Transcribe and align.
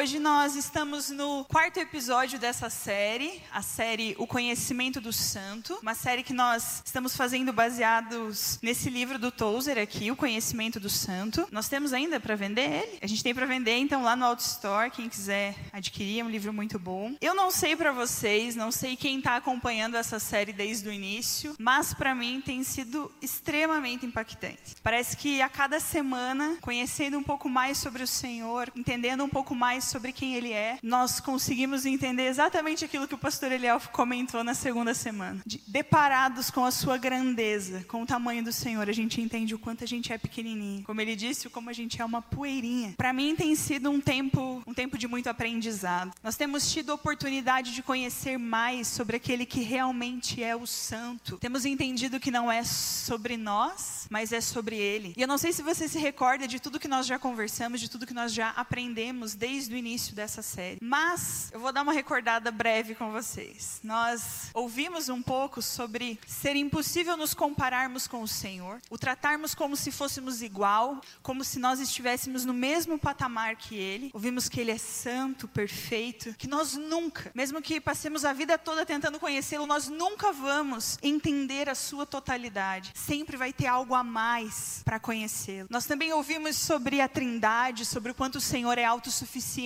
Hoje 0.00 0.18
nós 0.18 0.56
estamos 0.56 1.10
no 1.10 1.44
quarto 1.44 1.78
episódio 1.78 2.38
dessa 2.38 2.70
série, 2.70 3.42
a 3.52 3.60
série 3.60 4.16
O 4.18 4.26
Conhecimento 4.26 4.98
do 4.98 5.12
Santo, 5.12 5.78
uma 5.82 5.94
série 5.94 6.22
que 6.22 6.32
nós 6.32 6.82
estamos 6.82 7.14
fazendo 7.14 7.52
baseados 7.52 8.58
nesse 8.62 8.88
livro 8.88 9.18
do 9.18 9.30
Tozer 9.30 9.76
aqui, 9.76 10.10
O 10.10 10.16
Conhecimento 10.16 10.80
do 10.80 10.88
Santo. 10.88 11.46
Nós 11.52 11.68
temos 11.68 11.92
ainda 11.92 12.18
para 12.18 12.34
vender 12.34 12.82
ele? 12.82 12.98
A 13.02 13.06
gente 13.06 13.22
tem 13.22 13.34
para 13.34 13.44
vender 13.44 13.76
então 13.76 14.02
lá 14.02 14.16
no 14.16 14.24
Outstore, 14.24 14.90
quem 14.90 15.06
quiser 15.06 15.54
adquirir, 15.70 16.20
é 16.20 16.24
um 16.24 16.30
livro 16.30 16.50
muito 16.50 16.78
bom. 16.78 17.14
Eu 17.20 17.34
não 17.34 17.50
sei 17.50 17.76
para 17.76 17.92
vocês, 17.92 18.56
não 18.56 18.72
sei 18.72 18.96
quem 18.96 19.18
está 19.18 19.36
acompanhando 19.36 19.98
essa 19.98 20.18
série 20.18 20.54
desde 20.54 20.88
o 20.88 20.92
início, 20.92 21.54
mas 21.58 21.92
para 21.92 22.14
mim 22.14 22.40
tem 22.40 22.64
sido 22.64 23.12
extremamente 23.20 24.06
impactante. 24.06 24.76
Parece 24.82 25.14
que 25.14 25.42
a 25.42 25.48
cada 25.50 25.78
semana, 25.78 26.56
conhecendo 26.62 27.18
um 27.18 27.22
pouco 27.22 27.50
mais 27.50 27.76
sobre 27.76 28.02
o 28.02 28.06
Senhor, 28.06 28.72
entendendo 28.74 29.22
um 29.22 29.28
pouco 29.28 29.54
mais 29.54 29.89
sobre 29.90 30.12
quem 30.12 30.34
Ele 30.34 30.52
é, 30.52 30.78
nós 30.82 31.20
conseguimos 31.20 31.84
entender 31.84 32.26
exatamente 32.26 32.84
aquilo 32.84 33.08
que 33.08 33.14
o 33.14 33.18
pastor 33.18 33.50
Eliel 33.50 33.80
comentou 33.92 34.44
na 34.44 34.54
segunda 34.54 34.94
semana. 34.94 35.42
De, 35.44 35.60
deparados 35.66 36.50
com 36.50 36.64
a 36.64 36.70
sua 36.70 36.96
grandeza, 36.96 37.84
com 37.88 38.02
o 38.02 38.06
tamanho 38.06 38.44
do 38.44 38.52
Senhor, 38.52 38.88
a 38.88 38.92
gente 38.92 39.20
entende 39.20 39.54
o 39.54 39.58
quanto 39.58 39.82
a 39.84 39.86
gente 39.86 40.12
é 40.12 40.18
pequenininho. 40.18 40.84
Como 40.84 41.00
ele 41.00 41.16
disse, 41.16 41.48
como 41.48 41.70
a 41.70 41.72
gente 41.72 42.00
é 42.00 42.04
uma 42.04 42.22
poeirinha. 42.22 42.94
Para 42.96 43.12
mim 43.12 43.34
tem 43.34 43.54
sido 43.54 43.90
um 43.90 44.00
tempo, 44.00 44.62
um 44.66 44.74
tempo 44.74 44.96
de 44.96 45.08
muito 45.08 45.28
aprendizado. 45.28 46.12
Nós 46.22 46.36
temos 46.36 46.70
tido 46.70 46.92
a 46.92 46.94
oportunidade 46.94 47.74
de 47.74 47.82
conhecer 47.82 48.38
mais 48.38 48.86
sobre 48.86 49.16
aquele 49.16 49.44
que 49.44 49.60
realmente 49.60 50.42
é 50.42 50.54
o 50.54 50.66
santo. 50.66 51.38
Temos 51.38 51.64
entendido 51.64 52.20
que 52.20 52.30
não 52.30 52.50
é 52.50 52.62
sobre 52.62 53.36
nós, 53.36 54.06
mas 54.08 54.32
é 54.32 54.40
sobre 54.40 54.76
ele. 54.76 55.14
E 55.16 55.22
eu 55.22 55.28
não 55.28 55.38
sei 55.38 55.52
se 55.52 55.62
você 55.62 55.88
se 55.88 55.98
recorda 55.98 56.46
de 56.46 56.60
tudo 56.60 56.78
que 56.78 56.88
nós 56.88 57.06
já 57.06 57.18
conversamos, 57.18 57.80
de 57.80 57.90
tudo 57.90 58.06
que 58.06 58.14
nós 58.14 58.32
já 58.32 58.50
aprendemos 58.50 59.34
desde 59.34 59.69
o 59.74 59.76
início 59.76 60.14
dessa 60.14 60.42
série. 60.42 60.78
Mas 60.80 61.50
eu 61.52 61.60
vou 61.60 61.72
dar 61.72 61.82
uma 61.82 61.92
recordada 61.92 62.50
breve 62.50 62.94
com 62.94 63.10
vocês. 63.10 63.80
Nós 63.82 64.50
ouvimos 64.54 65.08
um 65.08 65.22
pouco 65.22 65.62
sobre 65.62 66.18
ser 66.26 66.56
impossível 66.56 67.16
nos 67.16 67.34
compararmos 67.34 68.06
com 68.06 68.22
o 68.22 68.28
Senhor, 68.28 68.80
o 68.90 68.98
tratarmos 68.98 69.54
como 69.54 69.76
se 69.76 69.90
fôssemos 69.90 70.42
igual, 70.42 71.00
como 71.22 71.44
se 71.44 71.58
nós 71.58 71.80
estivéssemos 71.80 72.44
no 72.44 72.54
mesmo 72.54 72.98
patamar 72.98 73.56
que 73.56 73.76
ele. 73.76 74.10
Ouvimos 74.12 74.48
que 74.48 74.60
ele 74.60 74.70
é 74.70 74.78
santo, 74.78 75.46
perfeito, 75.48 76.34
que 76.36 76.48
nós 76.48 76.76
nunca, 76.76 77.30
mesmo 77.34 77.62
que 77.62 77.80
passemos 77.80 78.24
a 78.24 78.32
vida 78.32 78.58
toda 78.58 78.86
tentando 78.86 79.18
conhecê-lo, 79.18 79.66
nós 79.66 79.88
nunca 79.88 80.32
vamos 80.32 80.98
entender 81.02 81.68
a 81.68 81.74
sua 81.74 82.06
totalidade. 82.06 82.92
Sempre 82.94 83.36
vai 83.36 83.52
ter 83.52 83.66
algo 83.66 83.94
a 83.94 84.02
mais 84.02 84.82
para 84.84 84.98
conhecê-lo. 84.98 85.68
Nós 85.70 85.86
também 85.86 86.12
ouvimos 86.12 86.56
sobre 86.56 87.00
a 87.00 87.08
Trindade, 87.08 87.84
sobre 87.84 88.12
o 88.12 88.14
quanto 88.14 88.36
o 88.36 88.40
Senhor 88.40 88.78
é 88.78 88.84
autossuficiente, 88.84 89.59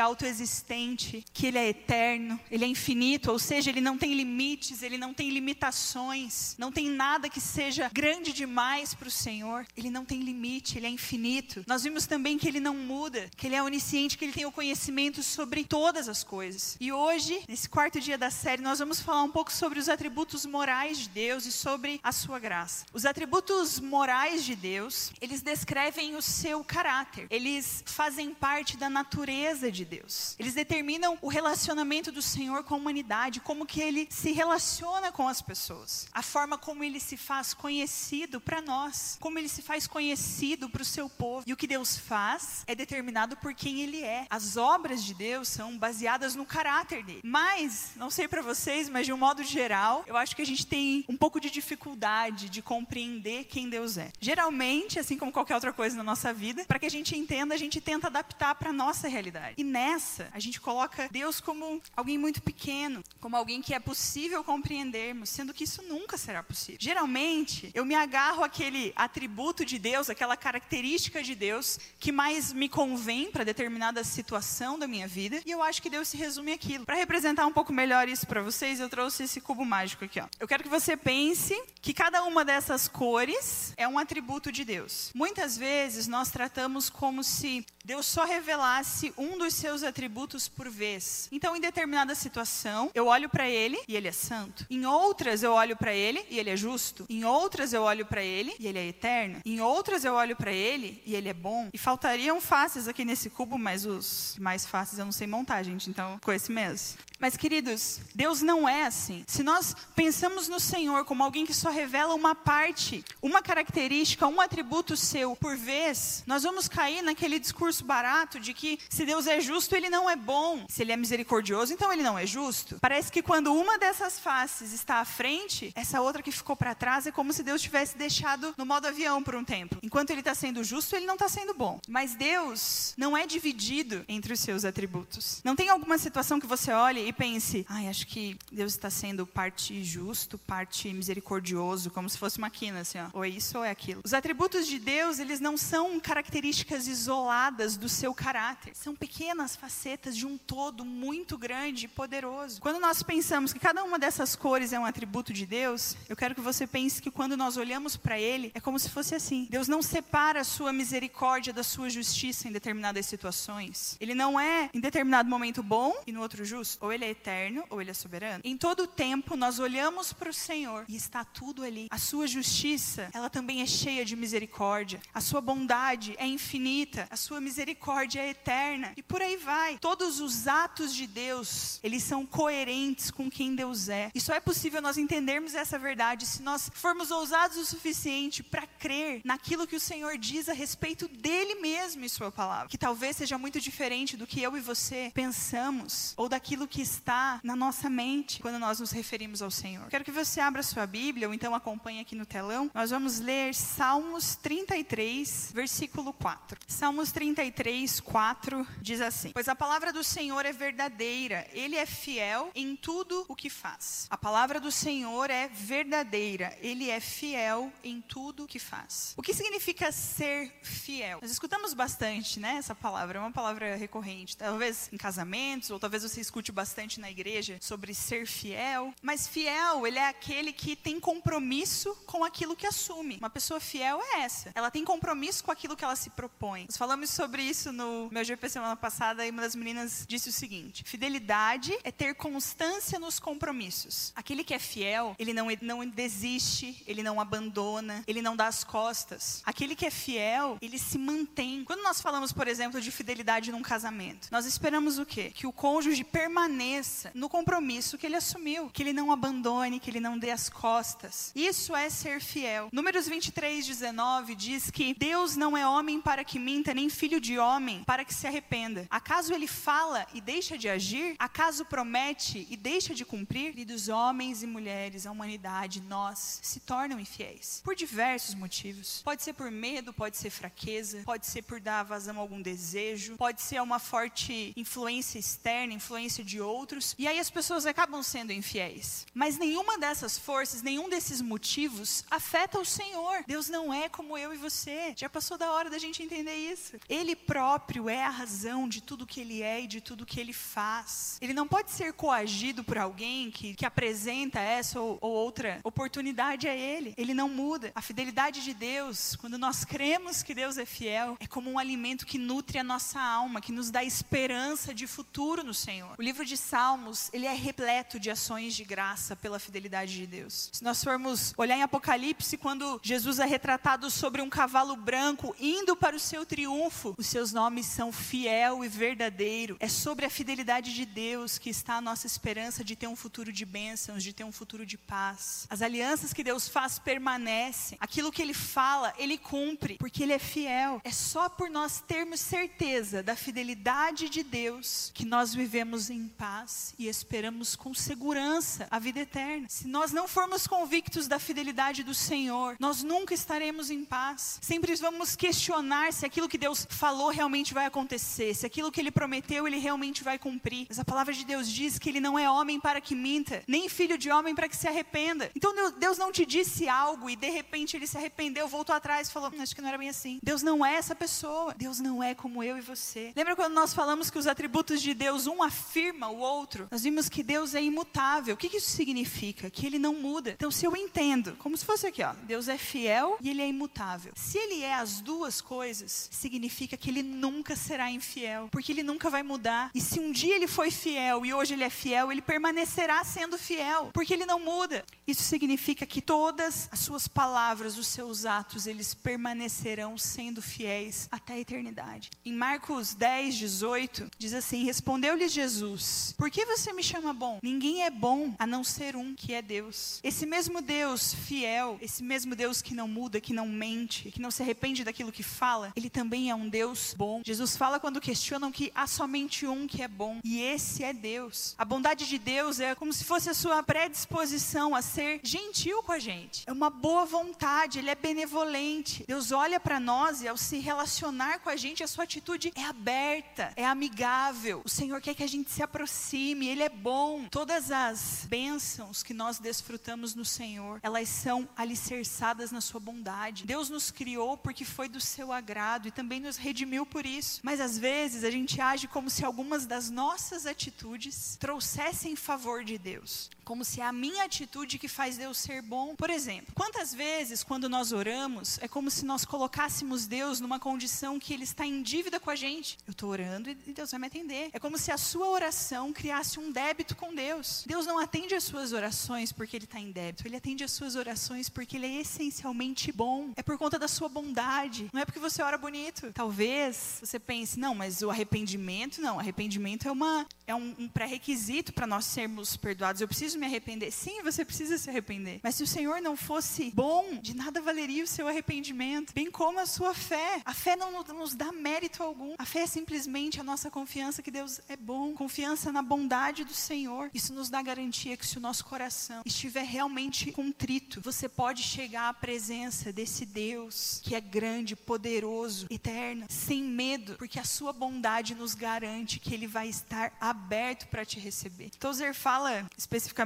autoexistente, 0.00 1.24
que 1.32 1.46
ele 1.46 1.58
é 1.58 1.68
eterno, 1.68 2.38
ele 2.50 2.64
é 2.64 2.68
infinito, 2.68 3.30
ou 3.30 3.38
seja, 3.38 3.70
ele 3.70 3.80
não 3.80 3.96
tem 3.96 4.14
limites, 4.14 4.82
ele 4.82 4.98
não 4.98 5.14
tem 5.14 5.30
limitações, 5.30 6.54
não 6.58 6.70
tem 6.70 6.88
nada 6.88 7.28
que 7.28 7.40
seja 7.40 7.90
grande 7.92 8.32
demais 8.32 8.94
para 8.94 9.08
o 9.08 9.10
Senhor. 9.10 9.66
Ele 9.76 9.90
não 9.90 10.04
tem 10.04 10.20
limite, 10.20 10.78
ele 10.78 10.86
é 10.86 10.90
infinito. 10.90 11.64
Nós 11.66 11.84
vimos 11.84 12.06
também 12.06 12.38
que 12.38 12.48
ele 12.48 12.60
não 12.60 12.74
muda, 12.74 13.30
que 13.36 13.46
ele 13.46 13.54
é 13.54 13.62
onisciente, 13.62 14.18
que 14.18 14.24
ele 14.24 14.32
tem 14.32 14.46
o 14.46 14.52
conhecimento 14.52 15.22
sobre 15.22 15.64
todas 15.64 16.08
as 16.08 16.22
coisas. 16.22 16.76
E 16.80 16.92
hoje, 16.92 17.42
nesse 17.48 17.68
quarto 17.68 18.00
dia 18.00 18.18
da 18.18 18.30
série, 18.30 18.62
nós 18.62 18.78
vamos 18.78 19.00
falar 19.00 19.22
um 19.22 19.30
pouco 19.30 19.52
sobre 19.52 19.78
os 19.78 19.88
atributos 19.88 20.44
morais 20.44 20.98
de 20.98 21.08
Deus 21.08 21.46
e 21.46 21.52
sobre 21.52 22.00
a 22.02 22.12
sua 22.12 22.38
graça. 22.38 22.84
Os 22.92 23.04
atributos 23.04 23.80
morais 23.80 24.44
de 24.44 24.54
Deus, 24.54 25.12
eles 25.20 25.42
descrevem 25.42 26.16
o 26.16 26.22
seu 26.22 26.62
caráter. 26.62 27.26
Eles 27.30 27.82
fazem 27.86 28.34
parte 28.34 28.76
da 28.76 28.90
natureza 28.90 29.39
de 29.72 29.84
Deus. 29.86 30.36
Eles 30.38 30.54
determinam 30.54 31.18
o 31.22 31.28
relacionamento 31.28 32.12
do 32.12 32.20
Senhor 32.20 32.62
com 32.62 32.74
a 32.74 32.76
humanidade, 32.76 33.40
como 33.40 33.64
que 33.64 33.80
ele 33.80 34.06
se 34.10 34.32
relaciona 34.32 35.10
com 35.10 35.26
as 35.26 35.40
pessoas, 35.40 36.06
a 36.12 36.22
forma 36.22 36.58
como 36.58 36.84
ele 36.84 37.00
se 37.00 37.16
faz 37.16 37.54
conhecido 37.54 38.38
para 38.38 38.60
nós, 38.60 39.16
como 39.18 39.38
ele 39.38 39.48
se 39.48 39.62
faz 39.62 39.86
conhecido 39.86 40.68
para 40.68 40.82
o 40.82 40.84
seu 40.84 41.08
povo. 41.08 41.44
E 41.46 41.52
o 41.52 41.56
que 41.56 41.66
Deus 41.66 41.96
faz 41.96 42.64
é 42.66 42.74
determinado 42.74 43.34
por 43.38 43.54
quem 43.54 43.80
ele 43.80 44.02
é. 44.02 44.26
As 44.28 44.58
obras 44.58 45.02
de 45.02 45.14
Deus 45.14 45.48
são 45.48 45.76
baseadas 45.76 46.34
no 46.34 46.44
caráter 46.44 47.02
dele. 47.02 47.22
Mas, 47.24 47.92
não 47.96 48.10
sei 48.10 48.28
para 48.28 48.42
vocês, 48.42 48.88
mas 48.88 49.06
de 49.06 49.12
um 49.12 49.18
modo 49.18 49.42
geral, 49.42 50.04
eu 50.06 50.16
acho 50.16 50.36
que 50.36 50.42
a 50.42 50.46
gente 50.46 50.66
tem 50.66 51.04
um 51.08 51.16
pouco 51.16 51.40
de 51.40 51.50
dificuldade 51.50 52.50
de 52.50 52.60
compreender 52.60 53.44
quem 53.44 53.70
Deus 53.70 53.96
é. 53.96 54.12
Geralmente, 54.20 54.98
assim 54.98 55.16
como 55.16 55.32
qualquer 55.32 55.54
outra 55.54 55.72
coisa 55.72 55.96
na 55.96 56.04
nossa 56.04 56.32
vida, 56.32 56.64
para 56.66 56.78
que 56.78 56.86
a 56.86 56.90
gente 56.90 57.16
entenda, 57.16 57.54
a 57.54 57.58
gente 57.58 57.80
tenta 57.80 58.06
adaptar 58.06 58.54
para 58.54 58.72
nossa 58.72 59.08
realidade. 59.08 59.29
E 59.56 59.64
nessa, 59.64 60.28
a 60.32 60.38
gente 60.38 60.60
coloca 60.60 61.08
Deus 61.10 61.40
como 61.40 61.82
alguém 61.96 62.18
muito 62.18 62.42
pequeno, 62.42 63.02
como 63.20 63.36
alguém 63.36 63.62
que 63.62 63.74
é 63.74 63.80
possível 63.80 64.42
compreendermos, 64.42 65.28
sendo 65.28 65.54
que 65.54 65.64
isso 65.64 65.82
nunca 65.82 66.16
será 66.16 66.42
possível. 66.42 66.78
Geralmente, 66.80 67.70
eu 67.74 67.84
me 67.84 67.94
agarro 67.94 68.42
àquele 68.42 68.92
atributo 68.96 69.64
de 69.64 69.78
Deus, 69.78 70.10
aquela 70.10 70.36
característica 70.36 71.22
de 71.22 71.34
Deus 71.34 71.78
que 71.98 72.12
mais 72.12 72.52
me 72.52 72.68
convém 72.68 73.30
para 73.30 73.44
determinada 73.44 74.02
situação 74.04 74.78
da 74.78 74.86
minha 74.86 75.06
vida, 75.06 75.40
e 75.44 75.50
eu 75.50 75.62
acho 75.62 75.82
que 75.82 75.90
Deus 75.90 76.08
se 76.08 76.16
resume 76.16 76.52
aquilo. 76.52 76.84
Para 76.84 76.96
representar 76.96 77.46
um 77.46 77.52
pouco 77.52 77.72
melhor 77.72 78.08
isso 78.08 78.26
para 78.26 78.42
vocês, 78.42 78.80
eu 78.80 78.88
trouxe 78.88 79.24
esse 79.24 79.40
cubo 79.40 79.64
mágico 79.64 80.04
aqui, 80.04 80.20
ó. 80.20 80.26
Eu 80.38 80.48
quero 80.48 80.62
que 80.62 80.68
você 80.68 80.96
pense 80.96 81.60
que 81.80 81.94
cada 81.94 82.22
uma 82.24 82.44
dessas 82.44 82.88
cores 82.88 83.72
é 83.76 83.86
um 83.86 83.98
atributo 83.98 84.50
de 84.50 84.64
Deus. 84.64 85.10
Muitas 85.14 85.56
vezes 85.56 86.06
nós 86.06 86.30
tratamos 86.30 86.88
como 86.90 87.22
se 87.22 87.64
Deus 87.84 88.06
só 88.06 88.24
revelasse 88.24 89.12
um 89.20 89.36
dos 89.36 89.54
seus 89.54 89.82
atributos 89.82 90.48
por 90.48 90.70
vez. 90.70 91.28
Então, 91.30 91.54
em 91.54 91.60
determinada 91.60 92.14
situação, 92.14 92.90
eu 92.94 93.06
olho 93.06 93.28
para 93.28 93.48
ele 93.48 93.78
e 93.86 93.94
ele 93.94 94.08
é 94.08 94.12
santo. 94.12 94.66
Em 94.70 94.86
outras, 94.86 95.42
eu 95.42 95.52
olho 95.52 95.76
para 95.76 95.92
ele 95.92 96.24
e 96.30 96.38
ele 96.38 96.48
é 96.48 96.56
justo. 96.56 97.04
Em 97.08 97.24
outras, 97.24 97.74
eu 97.74 97.82
olho 97.82 98.06
para 98.06 98.22
ele 98.22 98.54
e 98.58 98.66
ele 98.66 98.78
é 98.78 98.86
eterno. 98.86 99.40
Em 99.44 99.60
outras, 99.60 100.04
eu 100.04 100.14
olho 100.14 100.34
para 100.34 100.52
ele 100.52 101.02
e 101.04 101.14
ele 101.14 101.28
é 101.28 101.34
bom. 101.34 101.68
E 101.72 101.78
faltariam 101.78 102.40
faces 102.40 102.88
aqui 102.88 103.04
nesse 103.04 103.28
cubo, 103.28 103.58
mas 103.58 103.84
os 103.84 104.36
mais 104.40 104.64
fáceis 104.64 104.98
eu 104.98 105.04
não 105.04 105.12
sei 105.12 105.26
montar, 105.26 105.62
gente. 105.62 105.90
Então, 105.90 106.18
com 106.22 106.32
esse 106.32 106.50
mesmo. 106.50 106.98
Mas, 107.18 107.36
queridos, 107.36 108.00
Deus 108.14 108.40
não 108.40 108.66
é 108.66 108.84
assim. 108.84 109.22
Se 109.26 109.42
nós 109.42 109.76
pensamos 109.94 110.48
no 110.48 110.58
Senhor 110.58 111.04
como 111.04 111.22
alguém 111.22 111.44
que 111.44 111.52
só 111.52 111.68
revela 111.68 112.14
uma 112.14 112.34
parte, 112.34 113.04
uma 113.20 113.42
característica, 113.42 114.26
um 114.26 114.40
atributo 114.40 114.96
seu 114.96 115.36
por 115.36 115.54
vez, 115.54 116.24
nós 116.26 116.44
vamos 116.44 116.66
cair 116.66 117.02
naquele 117.02 117.38
discurso 117.38 117.84
barato 117.84 118.40
de 118.40 118.54
que 118.54 118.78
se 118.88 119.04
Deus 119.10 119.26
é 119.26 119.40
justo, 119.40 119.74
ele 119.74 119.90
não 119.90 120.08
é 120.08 120.14
bom. 120.14 120.64
Se 120.68 120.82
ele 120.82 120.92
é 120.92 120.96
misericordioso, 120.96 121.72
então 121.72 121.92
ele 121.92 122.00
não 122.00 122.16
é 122.16 122.24
justo. 122.24 122.78
Parece 122.80 123.10
que 123.10 123.20
quando 123.20 123.52
uma 123.52 123.76
dessas 123.76 124.20
faces 124.20 124.72
está 124.72 125.00
à 125.00 125.04
frente, 125.04 125.72
essa 125.74 126.00
outra 126.00 126.22
que 126.22 126.30
ficou 126.30 126.54
para 126.54 126.76
trás 126.76 127.08
é 127.08 127.10
como 127.10 127.32
se 127.32 127.42
Deus 127.42 127.60
tivesse 127.60 127.98
deixado 127.98 128.54
no 128.56 128.64
modo 128.64 128.86
avião 128.86 129.20
por 129.20 129.34
um 129.34 129.42
tempo. 129.42 129.78
Enquanto 129.82 130.10
ele 130.10 130.20
está 130.20 130.32
sendo 130.32 130.62
justo, 130.62 130.94
ele 130.94 131.06
não 131.06 131.14
está 131.14 131.28
sendo 131.28 131.52
bom. 131.52 131.80
Mas 131.88 132.14
Deus 132.14 132.94
não 132.96 133.16
é 133.16 133.26
dividido 133.26 134.04
entre 134.08 134.32
os 134.32 134.38
seus 134.38 134.64
atributos. 134.64 135.40
Não 135.42 135.56
tem 135.56 135.70
alguma 135.70 135.98
situação 135.98 136.38
que 136.38 136.46
você 136.46 136.70
olhe 136.70 137.08
e 137.08 137.12
pense, 137.12 137.66
ai, 137.68 137.88
acho 137.88 138.06
que 138.06 138.38
Deus 138.52 138.74
está 138.74 138.90
sendo 138.90 139.26
parte 139.26 139.82
justo, 139.82 140.38
parte 140.38 140.92
misericordioso, 140.92 141.90
como 141.90 142.08
se 142.08 142.16
fosse 142.16 142.38
uma 142.38 142.48
quina, 142.48 142.82
assim, 142.82 142.98
ó, 142.98 143.08
ou 143.12 143.24
é 143.24 143.28
isso 143.28 143.58
ou 143.58 143.64
é 143.64 143.70
aquilo. 143.70 144.02
Os 144.04 144.14
atributos 144.14 144.68
de 144.68 144.78
Deus, 144.78 145.18
eles 145.18 145.40
não 145.40 145.56
são 145.56 145.98
características 145.98 146.86
isoladas 146.86 147.76
do 147.76 147.88
seu 147.88 148.14
caráter, 148.14 148.76
são 148.76 148.99
pequenas 149.00 149.56
facetas 149.56 150.14
de 150.14 150.26
um 150.26 150.36
todo 150.36 150.84
muito 150.84 151.38
grande 151.38 151.86
e 151.86 151.88
poderoso. 151.88 152.60
Quando 152.60 152.78
nós 152.78 153.02
pensamos 153.02 153.50
que 153.50 153.58
cada 153.58 153.82
uma 153.82 153.98
dessas 153.98 154.36
cores 154.36 154.74
é 154.74 154.78
um 154.78 154.84
atributo 154.84 155.32
de 155.32 155.46
Deus, 155.46 155.96
eu 156.06 156.14
quero 156.14 156.34
que 156.34 156.40
você 156.42 156.66
pense 156.66 157.00
que 157.00 157.10
quando 157.10 157.34
nós 157.34 157.56
olhamos 157.56 157.96
para 157.96 158.20
Ele, 158.20 158.52
é 158.54 158.60
como 158.60 158.78
se 158.78 158.90
fosse 158.90 159.14
assim. 159.14 159.48
Deus 159.48 159.66
não 159.66 159.82
separa 159.82 160.42
a 160.42 160.44
sua 160.44 160.70
misericórdia 160.70 161.50
da 161.50 161.62
sua 161.62 161.88
justiça 161.88 162.46
em 162.46 162.52
determinadas 162.52 163.06
situações. 163.06 163.96
Ele 163.98 164.14
não 164.14 164.38
é, 164.38 164.68
em 164.74 164.80
determinado 164.80 165.30
momento, 165.30 165.62
bom 165.62 165.94
e 166.06 166.12
no 166.12 166.20
outro 166.20 166.44
justo. 166.44 166.84
Ou 166.84 166.92
Ele 166.92 167.06
é 167.06 167.10
eterno, 167.10 167.64
ou 167.70 167.80
Ele 167.80 167.90
é 167.90 167.94
soberano. 167.94 168.42
Em 168.44 168.56
todo 168.56 168.82
o 168.82 168.86
tempo, 168.86 169.34
nós 169.34 169.58
olhamos 169.58 170.12
para 170.12 170.28
o 170.28 170.34
Senhor 170.34 170.84
e 170.86 170.94
está 170.94 171.24
tudo 171.24 171.62
ali. 171.62 171.88
A 171.90 171.98
sua 171.98 172.26
justiça, 172.26 173.08
ela 173.14 173.30
também 173.30 173.62
é 173.62 173.66
cheia 173.66 174.04
de 174.04 174.14
misericórdia. 174.14 175.00
A 175.14 175.22
sua 175.22 175.40
bondade 175.40 176.14
é 176.18 176.26
infinita. 176.26 177.08
A 177.10 177.16
sua 177.16 177.40
misericórdia 177.40 178.20
é 178.20 178.30
eterna. 178.30 178.89
E 178.96 179.02
por 179.02 179.22
aí 179.22 179.36
vai. 179.36 179.78
Todos 179.78 180.20
os 180.20 180.46
atos 180.46 180.94
de 180.94 181.06
Deus, 181.06 181.78
eles 181.82 182.02
são 182.02 182.26
coerentes 182.26 183.10
com 183.10 183.30
quem 183.30 183.54
Deus 183.54 183.88
é. 183.88 184.10
E 184.14 184.20
só 184.20 184.34
é 184.34 184.40
possível 184.40 184.82
nós 184.82 184.98
entendermos 184.98 185.54
essa 185.54 185.78
verdade 185.78 186.26
se 186.26 186.42
nós 186.42 186.70
formos 186.74 187.10
ousados 187.10 187.56
o 187.56 187.64
suficiente 187.64 188.42
para 188.42 188.66
crer 188.66 189.20
naquilo 189.24 189.66
que 189.66 189.76
o 189.76 189.80
Senhor 189.80 190.16
diz 190.18 190.48
a 190.48 190.52
respeito 190.52 191.08
dele 191.08 191.56
mesmo 191.56 192.04
e 192.04 192.08
sua 192.08 192.30
palavra. 192.30 192.68
Que 192.68 192.78
talvez 192.78 193.16
seja 193.16 193.38
muito 193.38 193.60
diferente 193.60 194.16
do 194.16 194.26
que 194.26 194.42
eu 194.42 194.56
e 194.56 194.60
você 194.60 195.10
pensamos 195.14 196.14
ou 196.16 196.28
daquilo 196.28 196.68
que 196.68 196.82
está 196.82 197.40
na 197.42 197.56
nossa 197.56 197.88
mente 197.88 198.40
quando 198.40 198.58
nós 198.58 198.80
nos 198.80 198.90
referimos 198.90 199.42
ao 199.42 199.50
Senhor. 199.50 199.88
Quero 199.88 200.04
que 200.04 200.12
você 200.12 200.40
abra 200.40 200.62
sua 200.62 200.86
Bíblia 200.86 201.28
ou 201.28 201.34
então 201.34 201.54
acompanhe 201.54 202.00
aqui 202.00 202.14
no 202.14 202.26
telão. 202.26 202.70
Nós 202.74 202.90
vamos 202.90 203.20
ler 203.20 203.54
Salmos 203.54 204.36
33, 204.36 205.52
versículo 205.54 206.12
4. 206.12 206.58
Salmos 206.66 207.12
33, 207.12 208.00
4 208.00 208.66
diz 208.80 209.00
assim: 209.00 209.30
Pois 209.32 209.48
a 209.48 209.54
palavra 209.54 209.92
do 209.92 210.02
Senhor 210.02 210.44
é 210.44 210.52
verdadeira, 210.52 211.46
ele 211.52 211.76
é 211.76 211.86
fiel 211.86 212.50
em 212.54 212.76
tudo 212.76 213.24
o 213.28 213.36
que 213.36 213.50
faz. 213.50 214.06
A 214.10 214.16
palavra 214.16 214.60
do 214.60 214.70
Senhor 214.70 215.30
é 215.30 215.48
verdadeira, 215.48 216.56
ele 216.60 216.90
é 216.90 217.00
fiel 217.00 217.72
em 217.82 218.00
tudo 218.00 218.44
o 218.44 218.46
que 218.46 218.58
faz. 218.58 219.14
O 219.16 219.22
que 219.22 219.34
significa 219.34 219.92
ser 219.92 220.52
fiel? 220.62 221.18
Nós 221.22 221.30
escutamos 221.30 221.74
bastante, 221.74 222.40
né, 222.40 222.56
essa 222.56 222.74
palavra, 222.74 223.18
é 223.18 223.20
uma 223.20 223.32
palavra 223.32 223.76
recorrente, 223.76 224.36
talvez 224.36 224.88
em 224.92 224.96
casamentos, 224.96 225.70
ou 225.70 225.78
talvez 225.78 226.02
você 226.02 226.20
escute 226.20 226.52
bastante 226.52 227.00
na 227.00 227.10
igreja 227.10 227.58
sobre 227.60 227.94
ser 227.94 228.26
fiel, 228.26 228.94
mas 229.02 229.26
fiel, 229.26 229.86
ele 229.86 229.98
é 229.98 230.08
aquele 230.08 230.52
que 230.52 230.76
tem 230.76 231.00
compromisso 231.00 231.94
com 232.06 232.24
aquilo 232.24 232.56
que 232.56 232.66
assume. 232.66 233.16
Uma 233.18 233.30
pessoa 233.30 233.60
fiel 233.60 234.00
é 234.14 234.20
essa. 234.20 234.52
Ela 234.54 234.70
tem 234.70 234.84
compromisso 234.84 235.44
com 235.44 235.50
aquilo 235.50 235.76
que 235.76 235.84
ela 235.84 235.96
se 235.96 236.10
propõe. 236.10 236.66
Nós 236.66 236.76
falamos 236.76 237.10
sobre 237.10 237.42
isso 237.42 237.72
no 237.72 238.08
meu 238.10 238.24
GP 238.24 238.48
semana 238.60 238.76
passada 238.76 239.26
e 239.26 239.30
uma 239.30 239.40
das 239.40 239.56
meninas 239.56 240.04
disse 240.06 240.28
o 240.28 240.32
seguinte: 240.32 240.84
fidelidade 240.84 241.76
é 241.82 241.90
ter 241.90 242.14
constância 242.14 242.98
nos 242.98 243.18
compromissos. 243.18 244.12
Aquele 244.14 244.44
que 244.44 244.52
é 244.52 244.58
fiel, 244.58 245.16
ele 245.18 245.32
não, 245.32 245.46
não 245.62 245.86
desiste, 245.86 246.82
ele 246.86 247.02
não 247.02 247.18
abandona, 247.18 248.04
ele 248.06 248.20
não 248.20 248.36
dá 248.36 248.46
as 248.46 248.62
costas. 248.62 249.42
Aquele 249.46 249.74
que 249.74 249.86
é 249.86 249.90
fiel, 249.90 250.58
ele 250.60 250.78
se 250.78 250.98
mantém. 250.98 251.64
Quando 251.64 251.82
nós 251.82 252.02
falamos, 252.02 252.32
por 252.32 252.46
exemplo, 252.46 252.80
de 252.80 252.90
fidelidade 252.90 253.50
num 253.50 253.62
casamento, 253.62 254.28
nós 254.30 254.44
esperamos 254.44 254.98
o 254.98 255.06
quê? 255.06 255.32
Que 255.34 255.46
o 255.46 255.52
cônjuge 255.52 256.04
permaneça 256.04 257.10
no 257.14 257.28
compromisso 257.28 257.96
que 257.96 258.06
ele 258.06 258.16
assumiu, 258.16 258.68
que 258.68 258.82
ele 258.82 258.92
não 258.92 259.10
abandone, 259.10 259.80
que 259.80 259.88
ele 259.88 260.00
não 260.00 260.18
dê 260.18 260.30
as 260.30 260.50
costas. 260.50 261.32
Isso 261.34 261.74
é 261.74 261.88
ser 261.88 262.20
fiel. 262.20 262.68
Números 262.72 263.08
23, 263.08 263.66
19 263.66 264.34
diz 264.34 264.70
que 264.70 264.94
Deus 264.94 265.34
não 265.34 265.56
é 265.56 265.66
homem 265.66 265.98
para 265.98 266.24
que 266.24 266.38
minta, 266.38 266.74
nem 266.74 266.90
filho 266.90 267.18
de 267.18 267.38
homem 267.38 267.82
para 267.84 268.04
que 268.04 268.12
se 268.12 268.26
arrependa. 268.26 268.49
Acaso 268.90 269.32
ele 269.32 269.46
fala 269.46 270.04
e 270.12 270.20
deixa 270.20 270.58
de 270.58 270.68
agir? 270.68 271.14
Acaso 271.18 271.64
promete 271.64 272.46
e 272.50 272.56
deixa 272.56 272.92
de 272.92 273.04
cumprir? 273.04 273.56
E 273.56 273.64
dos 273.64 273.88
homens 273.88 274.42
e 274.42 274.46
mulheres, 274.46 275.06
a 275.06 275.12
humanidade, 275.12 275.80
nós, 275.80 276.40
se 276.42 276.58
tornam 276.58 276.98
infiéis. 276.98 277.60
Por 277.64 277.76
diversos 277.76 278.34
motivos. 278.34 279.02
Pode 279.04 279.22
ser 279.22 279.34
por 279.34 279.50
medo, 279.52 279.92
pode 279.92 280.16
ser 280.16 280.30
fraqueza, 280.30 281.02
pode 281.04 281.26
ser 281.26 281.42
por 281.42 281.60
dar 281.60 281.84
vazão 281.84 282.16
a 282.16 282.20
algum 282.20 282.42
desejo, 282.42 283.16
pode 283.16 283.40
ser 283.40 283.62
uma 283.62 283.78
forte 283.78 284.52
influência 284.56 285.18
externa, 285.18 285.72
influência 285.72 286.24
de 286.24 286.40
outros. 286.40 286.96
E 286.98 287.06
aí 287.06 287.20
as 287.20 287.30
pessoas 287.30 287.66
acabam 287.66 288.02
sendo 288.02 288.32
infiéis. 288.32 289.06
Mas 289.14 289.38
nenhuma 289.38 289.78
dessas 289.78 290.18
forças, 290.18 290.60
nenhum 290.60 290.88
desses 290.88 291.20
motivos 291.20 292.04
afeta 292.10 292.58
o 292.58 292.64
Senhor. 292.64 293.22
Deus 293.28 293.48
não 293.48 293.72
é 293.72 293.88
como 293.88 294.18
eu 294.18 294.34
e 294.34 294.36
você. 294.36 294.92
Já 294.96 295.08
passou 295.08 295.38
da 295.38 295.52
hora 295.52 295.70
da 295.70 295.78
gente 295.78 296.02
entender 296.02 296.34
isso. 296.34 296.76
Ele 296.88 297.14
próprio 297.14 297.88
é 297.88 298.04
a 298.04 298.10
razão 298.10 298.39
de 298.68 298.80
tudo 298.80 299.06
que 299.06 299.20
ele 299.20 299.42
é 299.42 299.62
e 299.62 299.66
de 299.66 299.80
tudo 299.80 300.06
que 300.06 300.18
ele 300.18 300.32
faz. 300.32 301.18
Ele 301.20 301.34
não 301.34 301.46
pode 301.46 301.70
ser 301.70 301.92
coagido 301.92 302.64
por 302.64 302.78
alguém 302.78 303.30
que, 303.30 303.54
que 303.54 303.66
apresenta 303.66 304.40
essa 304.40 304.80
ou, 304.80 304.98
ou 305.00 305.10
outra 305.12 305.60
oportunidade 305.62 306.48
a 306.48 306.54
ele. 306.54 306.94
Ele 306.96 307.12
não 307.12 307.28
muda. 307.28 307.70
A 307.74 307.82
fidelidade 307.82 308.42
de 308.42 308.54
Deus, 308.54 309.16
quando 309.16 309.36
nós 309.36 309.64
cremos 309.64 310.22
que 310.22 310.34
Deus 310.34 310.56
é 310.56 310.64
fiel, 310.64 311.16
é 311.20 311.26
como 311.26 311.50
um 311.50 311.58
alimento 311.58 312.06
que 312.06 312.18
nutre 312.18 312.58
a 312.58 312.64
nossa 312.64 313.00
alma, 313.00 313.40
que 313.40 313.52
nos 313.52 313.70
dá 313.70 313.84
esperança 313.84 314.72
de 314.72 314.86
futuro 314.86 315.44
no 315.44 315.54
Senhor. 315.54 315.94
O 315.98 316.02
livro 316.02 316.24
de 316.24 316.36
Salmos, 316.36 317.10
ele 317.12 317.26
é 317.26 317.34
repleto 317.34 318.00
de 318.00 318.10
ações 318.10 318.54
de 318.54 318.64
graça 318.64 319.14
pela 319.14 319.38
fidelidade 319.38 319.94
de 319.94 320.06
Deus. 320.06 320.50
Se 320.52 320.64
nós 320.64 320.82
formos 320.82 321.34
olhar 321.36 321.56
em 321.56 321.62
Apocalipse, 321.62 322.36
quando 322.36 322.80
Jesus 322.82 323.18
é 323.18 323.26
retratado 323.26 323.90
sobre 323.90 324.22
um 324.22 324.30
cavalo 324.30 324.76
branco 324.76 325.34
indo 325.38 325.76
para 325.76 325.94
o 325.96 326.00
seu 326.00 326.24
triunfo, 326.24 326.94
os 326.96 327.06
seus 327.06 327.32
nomes 327.32 327.66
são 327.66 327.92
fiel 328.30 328.64
e 328.64 328.68
verdadeiro. 328.68 329.56
É 329.58 329.68
sobre 329.68 330.06
a 330.06 330.10
fidelidade 330.10 330.72
de 330.72 330.86
Deus 330.86 331.36
que 331.36 331.50
está 331.50 331.74
a 331.74 331.80
nossa 331.80 332.06
esperança 332.06 332.62
de 332.62 332.76
ter 332.76 332.86
um 332.86 332.94
futuro 332.94 333.32
de 333.32 333.44
bênçãos, 333.44 334.04
de 334.04 334.12
ter 334.12 334.22
um 334.22 334.30
futuro 334.30 334.64
de 334.64 334.78
paz. 334.78 335.48
As 335.50 335.62
alianças 335.62 336.12
que 336.12 336.22
Deus 336.22 336.46
faz 336.46 336.78
permanecem. 336.78 337.76
Aquilo 337.80 338.12
que 338.12 338.22
ele 338.22 338.32
fala, 338.32 338.94
ele 338.96 339.18
cumpre, 339.18 339.78
porque 339.78 340.04
ele 340.04 340.12
é 340.12 340.18
fiel. 340.18 340.80
É 340.84 340.92
só 340.92 341.28
por 341.28 341.50
nós 341.50 341.80
termos 341.80 342.20
certeza 342.20 343.02
da 343.02 343.16
fidelidade 343.16 344.08
de 344.08 344.22
Deus 344.22 344.92
que 344.94 345.04
nós 345.04 345.34
vivemos 345.34 345.90
em 345.90 346.06
paz 346.06 346.72
e 346.78 346.86
esperamos 346.86 347.56
com 347.56 347.74
segurança 347.74 348.68
a 348.70 348.78
vida 348.78 349.00
eterna. 349.00 349.48
Se 349.48 349.66
nós 349.66 349.90
não 349.90 350.06
formos 350.06 350.46
convictos 350.46 351.08
da 351.08 351.18
fidelidade 351.18 351.82
do 351.82 351.94
Senhor, 351.94 352.56
nós 352.60 352.84
nunca 352.84 353.12
estaremos 353.12 353.70
em 353.70 353.84
paz. 353.84 354.38
Sempre 354.40 354.76
vamos 354.76 355.16
questionar 355.16 355.92
se 355.92 356.06
aquilo 356.06 356.28
que 356.28 356.38
Deus 356.38 356.64
falou 356.70 357.10
realmente 357.10 357.52
vai 357.52 357.66
acontecer, 357.66 358.19
se 358.34 358.46
aquilo 358.46 358.70
que 358.70 358.80
ele 358.80 358.90
prometeu 358.90 359.46
ele 359.46 359.58
realmente 359.58 360.04
vai 360.04 360.18
cumprir. 360.18 360.66
Mas 360.68 360.78
a 360.78 360.84
palavra 360.84 361.12
de 361.12 361.24
Deus 361.24 361.50
diz 361.50 361.78
que 361.78 361.88
ele 361.88 362.00
não 362.00 362.18
é 362.18 362.30
homem 362.30 362.60
para 362.60 362.80
que 362.80 362.94
minta, 362.94 363.42
nem 363.46 363.68
filho 363.68 363.96
de 363.96 364.10
homem 364.10 364.34
para 364.34 364.48
que 364.48 364.56
se 364.56 364.68
arrependa. 364.68 365.30
Então 365.34 365.52
Deus 365.78 365.98
não 365.98 366.12
te 366.12 366.26
disse 366.26 366.68
algo 366.68 367.08
e 367.08 367.16
de 367.16 367.30
repente 367.30 367.76
ele 367.76 367.86
se 367.86 367.96
arrependeu, 367.96 368.46
voltou 368.46 368.74
atrás 368.74 369.08
e 369.08 369.12
falou: 369.12 369.30
hum, 369.34 369.40
Acho 369.40 369.54
que 369.54 369.62
não 369.62 369.68
era 369.68 369.78
bem 369.78 369.88
assim. 369.88 370.18
Deus 370.22 370.42
não 370.42 370.64
é 370.64 370.74
essa 370.74 370.94
pessoa. 370.94 371.54
Deus 371.56 371.80
não 371.80 372.02
é 372.02 372.14
como 372.14 372.42
eu 372.42 372.56
e 372.58 372.60
você. 372.60 373.12
Lembra 373.16 373.34
quando 373.34 373.54
nós 373.54 373.74
falamos 373.74 374.10
que 374.10 374.18
os 374.18 374.26
atributos 374.26 374.82
de 374.82 374.94
Deus, 374.94 375.26
um 375.26 375.42
afirma 375.42 376.08
o 376.08 376.18
outro? 376.18 376.68
Nós 376.70 376.82
vimos 376.82 377.08
que 377.08 377.22
Deus 377.22 377.54
é 377.54 377.62
imutável. 377.62 378.34
O 378.34 378.36
que 378.36 378.56
isso 378.56 378.70
significa? 378.70 379.50
Que 379.50 379.66
ele 379.66 379.78
não 379.78 379.94
muda. 379.94 380.30
Então, 380.30 380.50
se 380.50 380.66
eu 380.66 380.76
entendo, 380.76 381.36
como 381.38 381.56
se 381.56 381.64
fosse 381.64 381.86
aqui, 381.86 382.02
ó, 382.02 382.12
Deus 382.24 382.48
é 382.48 382.58
fiel 382.58 383.16
e 383.20 383.30
ele 383.30 383.42
é 383.42 383.48
imutável. 383.48 384.12
Se 384.14 384.38
ele 384.38 384.62
é 384.62 384.74
as 384.74 385.00
duas 385.00 385.40
coisas, 385.40 386.08
significa 386.10 386.76
que 386.76 386.90
ele 386.90 387.02
nunca 387.02 387.56
será 387.56 387.90
infiel, 387.90 388.09
porque 388.50 388.72
ele 388.72 388.82
nunca 388.82 389.10
vai 389.10 389.22
mudar. 389.22 389.70
E 389.74 389.80
se 389.80 390.00
um 390.00 390.10
dia 390.10 390.36
ele 390.36 390.46
foi 390.46 390.70
fiel 390.70 391.24
e 391.24 391.32
hoje 391.32 391.54
ele 391.54 391.64
é 391.64 391.70
fiel, 391.70 392.10
ele 392.10 392.22
permanecerá 392.22 393.02
sendo 393.04 393.38
fiel, 393.38 393.90
porque 393.92 394.12
ele 394.12 394.26
não 394.26 394.40
muda. 394.40 394.84
Isso 395.06 395.22
significa 395.22 395.86
que 395.86 396.00
todas 396.00 396.68
as 396.72 396.80
suas 396.80 397.08
palavras, 397.08 397.76
os 397.76 397.86
seus 397.86 398.24
atos, 398.24 398.66
eles 398.66 398.94
permanecerão 398.94 399.98
sendo 399.98 400.40
fiéis 400.40 401.08
até 401.10 401.34
a 401.34 401.38
eternidade. 401.38 402.10
Em 402.24 402.32
Marcos 402.32 402.94
10, 402.94 403.36
18, 403.36 404.10
diz 404.18 404.34
assim: 404.34 404.64
Respondeu-lhes 404.64 405.32
Jesus: 405.32 406.14
Por 406.16 406.30
que 406.30 406.44
você 406.44 406.72
me 406.72 406.82
chama 406.82 407.12
bom? 407.12 407.38
Ninguém 407.42 407.84
é 407.84 407.90
bom 407.90 408.34
a 408.38 408.46
não 408.46 408.62
ser 408.64 408.96
um, 408.96 409.14
que 409.14 409.34
é 409.34 409.42
Deus. 409.42 410.00
Esse 410.02 410.26
mesmo 410.26 410.60
Deus 410.60 411.14
fiel, 411.14 411.78
esse 411.80 412.02
mesmo 412.02 412.34
Deus 412.34 412.62
que 412.62 412.74
não 412.74 412.88
muda, 412.88 413.20
que 413.20 413.32
não 413.32 413.48
mente, 413.48 414.10
que 414.10 414.20
não 414.20 414.30
se 414.30 414.42
arrepende 414.42 414.84
daquilo 414.84 415.12
que 415.12 415.22
fala, 415.22 415.72
ele 415.76 415.90
também 415.90 416.30
é 416.30 416.34
um 416.34 416.48
Deus 416.48 416.94
bom. 416.96 417.22
Jesus 417.24 417.56
fala 417.56 417.80
quando 417.80 417.99
questionam 418.00 418.50
que 418.50 418.72
há 418.74 418.86
somente 418.86 419.46
um 419.46 419.66
que 419.66 419.82
é 419.82 419.88
bom, 419.88 420.18
e 420.24 420.40
esse 420.40 420.82
é 420.82 420.92
Deus. 420.92 421.54
A 421.58 421.64
bondade 421.64 422.08
de 422.08 422.18
Deus 422.18 422.58
é 422.60 422.74
como 422.74 422.92
se 422.92 423.04
fosse 423.04 423.28
a 423.28 423.34
sua 423.34 423.62
predisposição 423.62 424.74
a 424.74 424.82
ser 424.82 425.20
gentil 425.22 425.82
com 425.82 425.92
a 425.92 425.98
gente. 425.98 426.44
É 426.46 426.52
uma 426.52 426.70
boa 426.70 427.04
vontade, 427.04 427.78
ele 427.78 427.90
é 427.90 427.94
benevolente. 427.94 429.04
Deus 429.06 429.32
olha 429.32 429.60
para 429.60 429.78
nós 429.78 430.22
e 430.22 430.28
ao 430.28 430.36
se 430.36 430.58
relacionar 430.58 431.40
com 431.40 431.50
a 431.50 431.56
gente, 431.56 431.82
a 431.82 431.86
sua 431.86 432.04
atitude 432.04 432.52
é 432.54 432.64
aberta, 432.64 433.52
é 433.56 433.64
amigável. 433.64 434.62
O 434.64 434.68
Senhor 434.68 435.00
quer 435.00 435.14
que 435.14 435.22
a 435.22 435.28
gente 435.28 435.50
se 435.50 435.62
aproxime, 435.62 436.48
ele 436.48 436.62
é 436.62 436.68
bom. 436.68 437.26
Todas 437.30 437.70
as 437.70 438.26
bênçãos 438.28 439.02
que 439.02 439.12
nós 439.12 439.38
desfrutamos 439.38 440.14
no 440.14 440.24
Senhor, 440.24 440.80
elas 440.82 441.08
são 441.08 441.48
alicerçadas 441.56 442.50
na 442.50 442.60
sua 442.60 442.80
bondade. 442.80 443.44
Deus 443.44 443.68
nos 443.68 443.90
criou 443.90 444.36
porque 444.36 444.64
foi 444.64 444.88
do 444.88 445.00
seu 445.00 445.32
agrado 445.32 445.88
e 445.88 445.90
também 445.90 446.20
nos 446.20 446.36
redimiu 446.36 446.86
por 446.86 447.04
isso. 447.04 447.40
Mas 447.42 447.60
às 447.60 447.76
vezes 447.80 448.22
a 448.22 448.30
gente 448.30 448.60
age 448.60 448.86
como 448.86 449.10
se 449.10 449.24
algumas 449.24 449.66
das 449.66 449.90
nossas 449.90 450.46
atitudes 450.46 451.36
trouxessem 451.40 452.14
favor 452.14 452.62
de 452.62 452.78
Deus 452.78 453.30
como 453.50 453.64
se 453.64 453.80
é 453.80 453.84
a 453.84 453.92
minha 453.92 454.26
atitude 454.26 454.78
que 454.78 454.86
faz 454.86 455.16
Deus 455.16 455.36
ser 455.36 455.60
bom. 455.60 455.96
Por 455.96 456.08
exemplo, 456.08 456.54
quantas 456.54 456.94
vezes 456.94 457.42
quando 457.42 457.68
nós 457.68 457.90
oramos, 457.90 458.60
é 458.62 458.68
como 458.68 458.88
se 458.92 459.04
nós 459.04 459.24
colocássemos 459.24 460.06
Deus 460.06 460.38
numa 460.38 460.60
condição 460.60 461.18
que 461.18 461.34
Ele 461.34 461.42
está 461.42 461.66
em 461.66 461.82
dívida 461.82 462.20
com 462.20 462.30
a 462.30 462.36
gente. 462.36 462.78
Eu 462.86 462.92
estou 462.92 463.10
orando 463.10 463.50
e 463.50 463.54
Deus 463.54 463.90
vai 463.90 463.98
me 463.98 464.06
atender. 464.06 464.50
É 464.52 464.60
como 464.60 464.78
se 464.78 464.92
a 464.92 464.96
sua 464.96 465.26
oração 465.26 465.92
criasse 465.92 466.38
um 466.38 466.52
débito 466.52 466.94
com 466.94 467.12
Deus. 467.12 467.64
Deus 467.66 467.86
não 467.86 467.98
atende 467.98 468.36
as 468.36 468.44
suas 468.44 468.72
orações 468.72 469.32
porque 469.32 469.56
Ele 469.56 469.64
está 469.64 469.80
em 469.80 469.90
débito, 469.90 470.28
Ele 470.28 470.36
atende 470.36 470.62
as 470.62 470.70
suas 470.70 470.94
orações 470.94 471.48
porque 471.48 471.76
Ele 471.76 471.86
é 471.86 472.00
essencialmente 472.02 472.92
bom. 472.92 473.32
É 473.34 473.42
por 473.42 473.58
conta 473.58 473.80
da 473.80 473.88
sua 473.88 474.08
bondade, 474.08 474.88
não 474.92 475.02
é 475.02 475.04
porque 475.04 475.18
você 475.18 475.42
ora 475.42 475.58
bonito. 475.58 476.12
Talvez 476.12 477.00
você 477.02 477.18
pense, 477.18 477.58
não, 477.58 477.74
mas 477.74 478.00
o 478.00 478.10
arrependimento, 478.10 479.02
não, 479.02 479.18
arrependimento 479.18 479.88
é, 479.88 479.90
uma, 479.90 480.24
é 480.46 480.54
um, 480.54 480.72
um 480.78 480.88
pré-requisito 480.88 481.72
para 481.72 481.84
nós 481.84 482.04
sermos 482.04 482.56
perdoados. 482.56 483.02
Eu 483.02 483.08
preciso 483.08 483.39
me 483.40 483.46
arrepender. 483.46 483.90
Sim, 483.90 484.22
você 484.22 484.44
precisa 484.44 484.78
se 484.78 484.88
arrepender. 484.90 485.40
Mas 485.42 485.56
se 485.56 485.62
o 485.62 485.66
Senhor 485.66 486.00
não 486.00 486.16
fosse 486.16 486.70
bom, 486.74 487.18
de 487.20 487.34
nada 487.34 487.60
valeria 487.60 488.04
o 488.04 488.06
seu 488.06 488.28
arrependimento, 488.28 489.12
bem 489.14 489.30
como 489.30 489.58
a 489.58 489.66
sua 489.66 489.94
fé. 489.94 490.42
A 490.44 490.54
fé 490.54 490.76
não 490.76 491.02
nos 491.02 491.34
dá 491.34 491.50
mérito 491.50 492.02
algum. 492.02 492.34
A 492.38 492.44
fé 492.44 492.60
é 492.60 492.66
simplesmente 492.66 493.40
a 493.40 493.44
nossa 493.44 493.70
confiança 493.70 494.22
que 494.22 494.30
Deus 494.30 494.60
é 494.68 494.76
bom, 494.76 495.14
confiança 495.14 495.72
na 495.72 495.82
bondade 495.82 496.44
do 496.44 496.54
Senhor. 496.54 497.10
Isso 497.14 497.32
nos 497.32 497.48
dá 497.48 497.62
garantia 497.62 498.16
que 498.16 498.26
se 498.26 498.38
o 498.38 498.40
nosso 498.40 498.64
coração 498.64 499.22
estiver 499.24 499.64
realmente 499.64 500.30
contrito, 500.32 501.00
você 501.00 501.28
pode 501.28 501.62
chegar 501.62 502.08
à 502.08 502.14
presença 502.14 502.92
desse 502.92 503.24
Deus 503.24 504.00
que 504.02 504.14
é 504.14 504.20
grande, 504.20 504.76
poderoso, 504.76 505.66
eterno, 505.70 506.26
sem 506.28 506.62
medo, 506.62 507.16
porque 507.16 507.38
a 507.38 507.44
sua 507.44 507.72
bondade 507.72 508.34
nos 508.34 508.54
garante 508.54 509.18
que 509.18 509.34
ele 509.34 509.46
vai 509.46 509.68
estar 509.68 510.12
aberto 510.20 510.86
para 510.88 511.04
te 511.04 511.18
receber. 511.18 511.70
Tozer 511.78 512.14
fala 512.14 512.68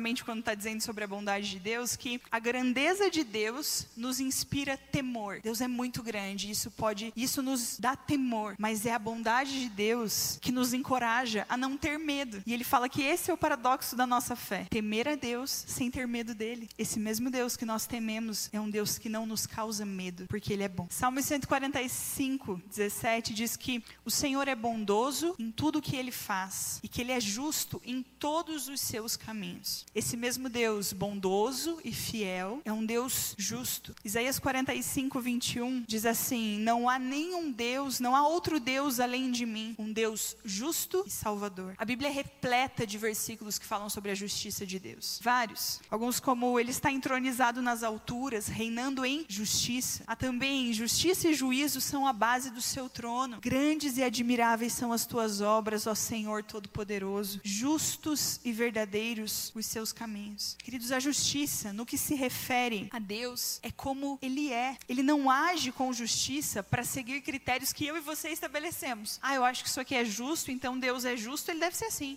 especificamente 0.05 0.25
quando 0.25 0.41
está 0.41 0.55
dizendo 0.55 0.83
sobre 0.83 1.05
a 1.05 1.07
bondade 1.07 1.51
de 1.51 1.59
Deus 1.59 1.97
que 1.97 2.21
a 2.31 2.39
grandeza 2.39 3.11
de 3.11 3.25
Deus 3.25 3.87
nos 3.97 4.21
inspira 4.21 4.77
temor. 4.77 5.41
Deus 5.43 5.61
é 5.61 5.69
muito 5.69 6.03
grande, 6.03 6.51
isso 6.51 6.71
pode, 6.71 7.13
isso 7.17 7.43
nos 7.43 7.79
dá 7.79 7.97
temor, 7.97 8.55
mas 8.59 8.85
é 8.85 8.93
a 8.93 8.99
bondade 8.99 9.61
de 9.61 9.69
Deus 9.69 10.39
que 10.43 10.53
nos 10.53 10.75
encoraja 10.75 11.47
a 11.49 11.57
não 11.57 11.77
ter 11.77 11.99
medo. 11.99 12.43
E 12.47 12.53
ele 12.53 12.65
fala 12.65 12.89
que 12.89 13.03
esse 13.03 13.31
é 13.31 13.35
o 13.35 13.39
paradoxo 13.39 13.97
da 13.97 14.07
nossa 14.07 14.37
fé: 14.37 14.67
temer 14.69 15.09
a 15.09 15.15
Deus 15.15 15.51
sem 15.51 15.91
ter 15.91 16.07
medo 16.07 16.35
dele. 16.35 16.69
Esse 16.77 17.01
mesmo 17.01 17.31
Deus 17.31 17.57
que 17.57 17.65
nós 17.65 17.87
tememos 17.87 18.51
é 18.53 18.61
um 18.61 18.69
Deus 18.69 18.99
que 18.99 19.09
não 19.09 19.25
nos 19.25 19.47
causa 19.47 19.87
medo, 19.87 20.27
porque 20.29 20.53
ele 20.53 20.63
é 20.63 20.69
bom. 20.69 20.87
Salmo 20.91 21.23
145, 21.23 22.61
17 22.69 23.33
diz 23.33 23.57
que 23.57 23.83
o 24.05 24.11
Senhor 24.11 24.49
é 24.49 24.55
bondoso 24.55 25.35
em 25.39 25.51
tudo 25.51 25.81
que 25.81 25.97
ele 25.97 26.11
faz 26.11 26.81
e 26.83 26.89
que 26.89 27.01
ele 27.01 27.13
é 27.13 27.21
justo 27.21 27.81
em 27.85 28.03
todos 28.03 28.69
os 28.69 28.81
seus 28.81 29.17
caminhos. 29.17 29.87
Esse 29.95 30.17
mesmo 30.17 30.49
Deus 30.49 30.93
bondoso 30.93 31.79
e 31.85 31.93
fiel 31.93 32.61
é 32.65 32.73
um 32.73 32.85
Deus 32.85 33.35
justo. 33.39 33.95
Isaías 34.05 34.41
45, 34.41 35.21
21 35.21 35.85
diz 35.87 36.05
assim: 36.05 36.59
Não 36.59 36.89
há 36.89 36.99
nenhum 36.99 37.53
Deus, 37.53 38.01
não 38.01 38.17
há 38.17 38.27
outro 38.27 38.59
Deus 38.59 38.99
além 38.99 39.31
de 39.31 39.47
mim, 39.47 39.77
um 39.79 39.93
Deus 39.93 40.37
justo 40.45 41.05
e 41.07 41.11
salvador. 41.11 41.75
A 41.79 41.85
Bíblia 41.85 42.09
é 42.09 42.13
repleta 42.13 42.85
de 42.85 42.99
versículos 42.99 43.57
que 43.57 43.65
falam 43.65 43.89
sobre 43.89 44.11
a 44.11 44.15
justiça 44.15 44.67
de 44.67 44.81
Deus. 44.81 45.21
Vários. 45.23 45.81
Alguns, 45.89 46.19
como 46.19 46.59
ele 46.59 46.73
está 46.73 46.91
entronizado 46.91 47.63
nas 47.63 47.85
alturas, 47.85 48.49
reinando 48.49 49.05
em 49.05 49.25
justiça. 49.29 50.03
Há 50.09 50.17
também 50.17 50.73
justiça 50.73 51.29
e 51.29 51.35
juízo 51.35 51.81
são 51.81 52.05
a 52.07 52.13
base 52.13 52.51
do 52.51 52.61
seu 52.61 52.89
trono. 52.89 53.39
Grandes 53.41 53.97
e 53.97 54.03
admiráveis 54.03 54.73
são 54.73 54.93
as 54.93 55.07
tuas 55.07 55.41
obras, 55.41 55.87
ó 55.87 55.95
Senhor 55.95 56.43
Todo-Poderoso. 56.43 57.41
Justos 57.45 58.41
e 58.45 58.51
verdadeiros 58.51 59.53
os 59.55 59.67
seus 59.67 59.84
caminhos. 59.93 60.57
Queridos, 60.63 60.93
a 60.93 61.01
justiça, 61.01 61.73
no 61.73 61.87
que 61.87 61.99
se 61.99 62.15
refere 62.15 62.89
a 62.91 62.99
Deus, 62.99 63.59
é 63.63 63.71
como 63.71 64.19
Ele 64.21 64.53
é. 64.53 64.77
Ele 64.89 65.03
não 65.03 65.31
age 65.31 65.73
com 65.73 65.93
justiça 65.93 66.63
para 66.63 66.85
seguir 66.85 67.21
critérios 67.21 67.73
que 67.73 67.87
eu 67.87 67.97
e 67.97 68.01
você 68.01 68.29
estabelecemos. 68.29 69.19
Ah, 69.23 69.35
eu 69.35 69.45
acho 69.45 69.63
que 69.63 69.69
isso 69.69 69.81
aqui 69.81 69.95
é 69.95 70.05
justo, 70.05 70.51
então 70.51 70.79
Deus 70.79 71.05
é 71.05 71.17
justo, 71.17 71.51
ele 71.51 71.61
deve 71.61 71.77
ser 71.77 71.87
assim. 71.87 72.17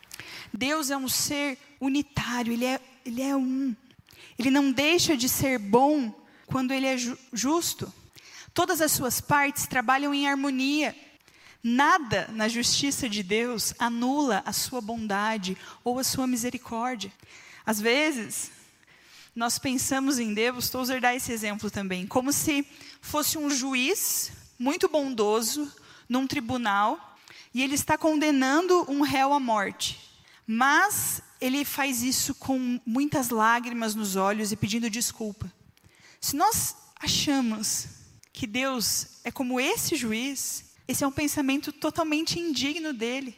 Deus 0.54 0.90
é 0.90 0.98
um 0.98 1.08
ser 1.08 1.58
unitário, 1.80 2.54
ele 2.54 2.66
é, 2.66 2.80
ele 3.06 3.22
é 3.22 3.36
um. 3.36 3.76
Ele 4.38 4.52
não 4.52 4.72
deixa 4.72 5.18
de 5.18 5.28
ser 5.28 5.58
bom 5.58 6.14
quando 6.46 6.72
ele 6.72 6.86
é 6.86 6.98
ju 6.98 7.18
justo. 7.34 7.92
Todas 8.54 8.82
as 8.82 8.92
suas 8.92 9.22
partes 9.22 9.68
trabalham 9.68 10.14
em 10.14 10.28
harmonia. 10.28 10.96
Nada 11.64 12.30
na 12.32 12.48
justiça 12.48 13.10
de 13.10 13.22
Deus 13.22 13.74
anula 13.78 14.42
a 14.46 14.54
sua 14.54 14.80
bondade 14.80 15.58
ou 15.84 16.00
a 16.00 16.04
sua 16.04 16.26
misericórdia. 16.26 17.12
Às 17.68 17.82
vezes, 17.82 18.50
nós 19.36 19.60
pensamos 19.60 20.20
em 20.20 20.34
Deus, 20.34 20.70
Tozer 20.70 21.02
dá 21.02 21.14
esse 21.14 21.34
exemplo 21.34 21.70
também, 21.70 22.08
como 22.08 22.32
se 22.32 22.66
fosse 23.02 23.38
um 23.38 23.50
juiz 23.50 24.32
muito 24.58 24.88
bondoso 24.88 25.70
num 26.08 26.26
tribunal 26.26 27.20
e 27.54 27.62
ele 27.62 27.76
está 27.76 27.98
condenando 27.98 28.90
um 28.90 29.02
réu 29.02 29.34
à 29.34 29.40
morte. 29.40 30.00
Mas 30.48 31.22
ele 31.42 31.66
faz 31.66 32.04
isso 32.04 32.34
com 32.36 32.80
muitas 32.86 33.32
lágrimas 33.32 33.94
nos 33.94 34.16
olhos 34.16 34.54
e 34.54 34.56
pedindo 34.56 34.90
desculpa. 34.90 35.52
Se 36.22 36.38
nós 36.38 36.74
achamos 36.98 37.88
que 38.32 38.48
Deus 38.48 39.20
é 39.26 39.32
como 39.32 39.60
esse 39.60 39.98
juiz, 39.98 40.64
esse 40.88 41.04
é 41.04 41.08
um 41.08 41.12
pensamento 41.12 41.74
totalmente 41.74 42.40
indigno 42.40 42.94
dele. 42.94 43.38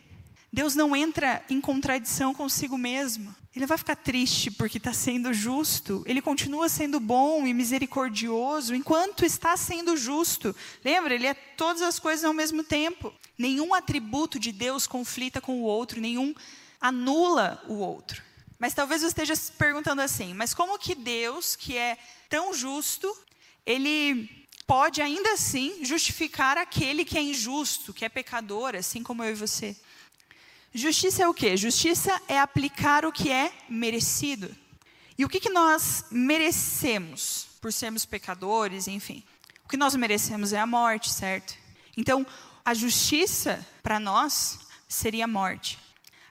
Deus 0.53 0.75
não 0.75 0.95
entra 0.95 1.43
em 1.49 1.59
contradição 1.59 2.31
consigo 2.31 2.77
mesmo. 2.77 3.35
Ele 3.55 3.65
vai 3.65 3.77
ficar 3.77 3.95
triste 3.95 4.51
porque 4.51 4.77
está 4.77 4.93
sendo 4.93 5.33
justo. 5.33 6.03
Ele 6.05 6.21
continua 6.21 6.69
sendo 6.69 6.99
bom 6.99 7.47
e 7.47 7.53
misericordioso 7.53 8.75
enquanto 8.75 9.25
está 9.25 9.57
sendo 9.57 9.97
justo. 9.97 10.55
Lembra? 10.85 11.15
Ele 11.15 11.25
é 11.25 11.33
todas 11.33 11.81
as 11.81 11.97
coisas 11.97 12.23
ao 12.23 12.33
mesmo 12.33 12.63
tempo. 12.63 13.11
Nenhum 13.37 13.73
atributo 13.73 14.39
de 14.39 14.51
Deus 14.51 14.85
conflita 14.85 15.41
com 15.41 15.61
o 15.61 15.63
outro, 15.63 15.99
nenhum 15.99 16.33
anula 16.79 17.63
o 17.67 17.75
outro. 17.75 18.21
Mas 18.59 18.73
talvez 18.73 19.01
você 19.01 19.07
esteja 19.07 19.35
se 19.35 19.51
perguntando 19.53 20.01
assim: 20.01 20.33
mas 20.33 20.53
como 20.53 20.77
que 20.77 20.93
Deus, 20.93 21.55
que 21.55 21.75
é 21.75 21.97
tão 22.29 22.53
justo, 22.53 23.17
ele 23.65 24.47
pode 24.67 25.01
ainda 25.01 25.33
assim 25.33 25.83
justificar 25.83 26.55
aquele 26.55 27.03
que 27.03 27.17
é 27.17 27.21
injusto, 27.21 27.93
que 27.93 28.05
é 28.05 28.09
pecador, 28.09 28.75
assim 28.75 29.01
como 29.01 29.23
eu 29.23 29.31
e 29.31 29.35
você? 29.35 29.75
Justiça 30.73 31.23
é 31.23 31.27
o 31.27 31.33
quê? 31.33 31.57
Justiça 31.57 32.21
é 32.27 32.39
aplicar 32.39 33.05
o 33.05 33.11
que 33.11 33.31
é 33.31 33.51
merecido. 33.67 34.55
E 35.17 35.25
o 35.25 35.29
que, 35.29 35.39
que 35.39 35.49
nós 35.49 36.05
merecemos 36.11 37.47
por 37.59 37.73
sermos 37.73 38.05
pecadores, 38.05 38.87
enfim? 38.87 39.23
O 39.65 39.69
que 39.69 39.77
nós 39.77 39.95
merecemos 39.95 40.53
é 40.53 40.59
a 40.59 40.65
morte, 40.65 41.11
certo? 41.11 41.55
Então, 41.97 42.25
a 42.63 42.73
justiça 42.73 43.65
para 43.81 43.99
nós 43.99 44.59
seria 44.87 45.25
a 45.25 45.27
morte. 45.27 45.79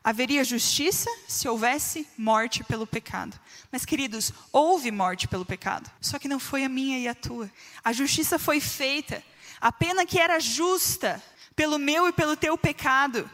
Haveria 0.03 0.45
justiça 0.45 1.11
se 1.27 1.49
houvesse 1.49 2.07
morte 2.17 2.65
pelo 2.65 2.87
pecado. 2.87 3.39
Mas, 3.71 3.85
queridos, 3.85 4.33
houve 4.53 4.91
morte 4.91 5.29
pelo 5.29 5.45
pecado. 5.45 5.91
Só 6.01 6.19
que 6.19 6.29
não 6.29 6.39
foi 6.39 6.65
a 6.65 6.69
minha 6.69 6.99
e 6.99 7.09
a 7.09 7.15
tua. 7.15 7.51
A 7.85 7.93
justiça 7.93 8.39
foi 8.39 8.61
feita. 8.61 9.23
A 9.61 9.71
pena 9.71 10.07
que 10.07 10.19
era 10.19 10.41
justa 10.41 11.23
pelo 11.55 11.79
meu 11.79 12.09
e 12.09 12.13
pelo 12.13 12.37
teu 12.37 12.57
pecado, 12.57 13.29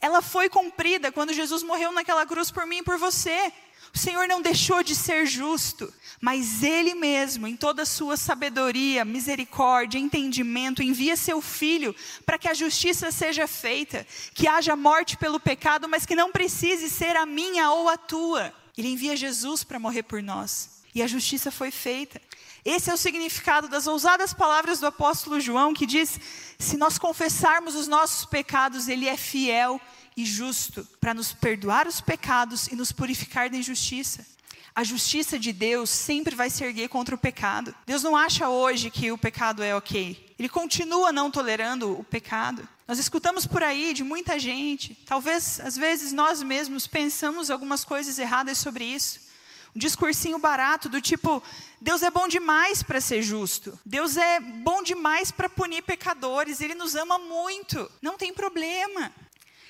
ela 0.00 0.22
foi 0.22 0.48
cumprida 0.48 1.12
quando 1.12 1.32
Jesus 1.32 1.62
morreu 1.62 1.92
naquela 1.92 2.24
cruz 2.24 2.50
por 2.50 2.66
mim 2.66 2.78
e 2.78 2.82
por 2.82 2.96
você. 2.98 3.52
O 3.92 3.98
Senhor 3.98 4.28
não 4.28 4.40
deixou 4.40 4.82
de 4.82 4.94
ser 4.94 5.26
justo, 5.26 5.92
mas 6.20 6.62
Ele 6.62 6.94
mesmo, 6.94 7.46
em 7.46 7.56
toda 7.56 7.82
a 7.82 7.86
sua 7.86 8.16
sabedoria, 8.16 9.04
misericórdia, 9.04 9.98
entendimento, 9.98 10.82
envia 10.82 11.16
seu 11.16 11.40
Filho 11.40 11.94
para 12.24 12.38
que 12.38 12.48
a 12.48 12.54
justiça 12.54 13.10
seja 13.10 13.48
feita, 13.48 14.06
que 14.32 14.46
haja 14.46 14.76
morte 14.76 15.16
pelo 15.16 15.40
pecado, 15.40 15.88
mas 15.88 16.06
que 16.06 16.14
não 16.14 16.30
precise 16.30 16.88
ser 16.88 17.16
a 17.16 17.26
minha 17.26 17.70
ou 17.72 17.88
a 17.88 17.96
tua. 17.96 18.54
Ele 18.78 18.88
envia 18.88 19.16
Jesus 19.16 19.64
para 19.64 19.80
morrer 19.80 20.04
por 20.04 20.22
nós, 20.22 20.82
e 20.94 21.02
a 21.02 21.06
justiça 21.06 21.50
foi 21.50 21.70
feita. 21.72 22.22
Esse 22.64 22.90
é 22.90 22.94
o 22.94 22.98
significado 22.98 23.68
das 23.68 23.86
ousadas 23.86 24.34
palavras 24.34 24.80
do 24.80 24.86
apóstolo 24.86 25.40
João, 25.40 25.72
que 25.72 25.86
diz: 25.86 26.18
se 26.58 26.76
nós 26.76 26.98
confessarmos 26.98 27.74
os 27.74 27.88
nossos 27.88 28.24
pecados, 28.24 28.88
Ele 28.88 29.08
é 29.08 29.16
fiel 29.16 29.80
e 30.16 30.24
justo 30.24 30.86
para 31.00 31.14
nos 31.14 31.32
perdoar 31.32 31.86
os 31.86 32.00
pecados 32.00 32.66
e 32.68 32.76
nos 32.76 32.92
purificar 32.92 33.48
da 33.48 33.56
injustiça. 33.56 34.26
A 34.74 34.84
justiça 34.84 35.38
de 35.38 35.52
Deus 35.52 35.90
sempre 35.90 36.34
vai 36.34 36.48
se 36.48 36.62
erguer 36.62 36.88
contra 36.88 37.14
o 37.14 37.18
pecado. 37.18 37.74
Deus 37.86 38.02
não 38.02 38.16
acha 38.16 38.48
hoje 38.48 38.90
que 38.90 39.10
o 39.10 39.18
pecado 39.18 39.62
é 39.62 39.74
ok. 39.74 40.34
Ele 40.38 40.48
continua 40.48 41.12
não 41.12 41.30
tolerando 41.30 41.98
o 41.98 42.04
pecado. 42.04 42.66
Nós 42.86 42.98
escutamos 42.98 43.46
por 43.46 43.62
aí 43.62 43.92
de 43.92 44.02
muita 44.02 44.38
gente, 44.38 44.96
talvez 45.06 45.60
às 45.60 45.76
vezes 45.76 46.12
nós 46.12 46.42
mesmos 46.42 46.86
pensamos 46.86 47.50
algumas 47.50 47.84
coisas 47.84 48.18
erradas 48.18 48.58
sobre 48.58 48.84
isso. 48.84 49.29
Um 49.74 49.78
discursinho 49.78 50.38
barato 50.38 50.88
do 50.88 51.00
tipo: 51.00 51.42
Deus 51.80 52.02
é 52.02 52.10
bom 52.10 52.26
demais 52.26 52.82
para 52.82 53.00
ser 53.00 53.22
justo. 53.22 53.78
Deus 53.84 54.16
é 54.16 54.40
bom 54.40 54.82
demais 54.82 55.30
para 55.30 55.48
punir 55.48 55.82
pecadores. 55.82 56.60
Ele 56.60 56.74
nos 56.74 56.94
ama 56.94 57.18
muito. 57.18 57.90
Não 58.02 58.16
tem 58.16 58.32
problema. 58.32 59.12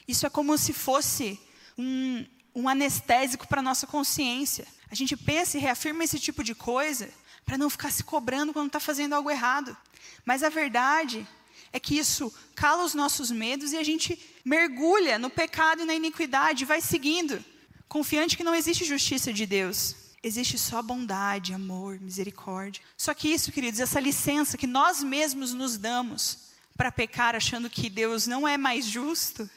Isso 0.08 0.26
é 0.26 0.30
como 0.30 0.56
se 0.56 0.72
fosse 0.72 1.38
um, 1.76 2.26
um 2.54 2.68
anestésico 2.68 3.46
para 3.46 3.60
a 3.60 3.62
nossa 3.62 3.86
consciência. 3.86 4.66
A 4.90 4.94
gente 4.94 5.16
pensa 5.16 5.56
e 5.56 5.60
reafirma 5.60 6.02
esse 6.02 6.18
tipo 6.18 6.42
de 6.42 6.54
coisa 6.54 7.08
para 7.44 7.58
não 7.58 7.70
ficar 7.70 7.90
se 7.90 8.02
cobrando 8.02 8.52
quando 8.52 8.68
está 8.68 8.80
fazendo 8.80 9.14
algo 9.14 9.30
errado. 9.30 9.76
Mas 10.24 10.42
a 10.42 10.48
verdade 10.48 11.26
é 11.72 11.78
que 11.78 11.96
isso 11.96 12.32
cala 12.54 12.84
os 12.84 12.94
nossos 12.94 13.30
medos 13.30 13.72
e 13.72 13.76
a 13.76 13.82
gente 13.82 14.18
mergulha 14.44 15.18
no 15.18 15.30
pecado 15.30 15.82
e 15.82 15.84
na 15.84 15.94
iniquidade, 15.94 16.64
vai 16.64 16.80
seguindo, 16.80 17.44
confiante 17.90 18.36
que 18.36 18.44
não 18.44 18.54
existe 18.54 18.84
justiça 18.84 19.32
de 19.32 19.44
Deus. 19.44 19.96
Existe 20.22 20.56
só 20.56 20.80
bondade, 20.80 21.52
amor, 21.52 21.98
misericórdia. 22.00 22.80
Só 22.96 23.12
que 23.12 23.28
isso, 23.28 23.50
queridos, 23.50 23.80
essa 23.80 23.98
licença 23.98 24.56
que 24.56 24.66
nós 24.66 25.02
mesmos 25.02 25.52
nos 25.52 25.76
damos 25.76 26.50
para 26.76 26.92
pecar 26.92 27.34
achando 27.34 27.68
que 27.68 27.90
Deus 27.90 28.26
não 28.26 28.46
é 28.46 28.56
mais 28.56 28.86
justo, 28.86 29.50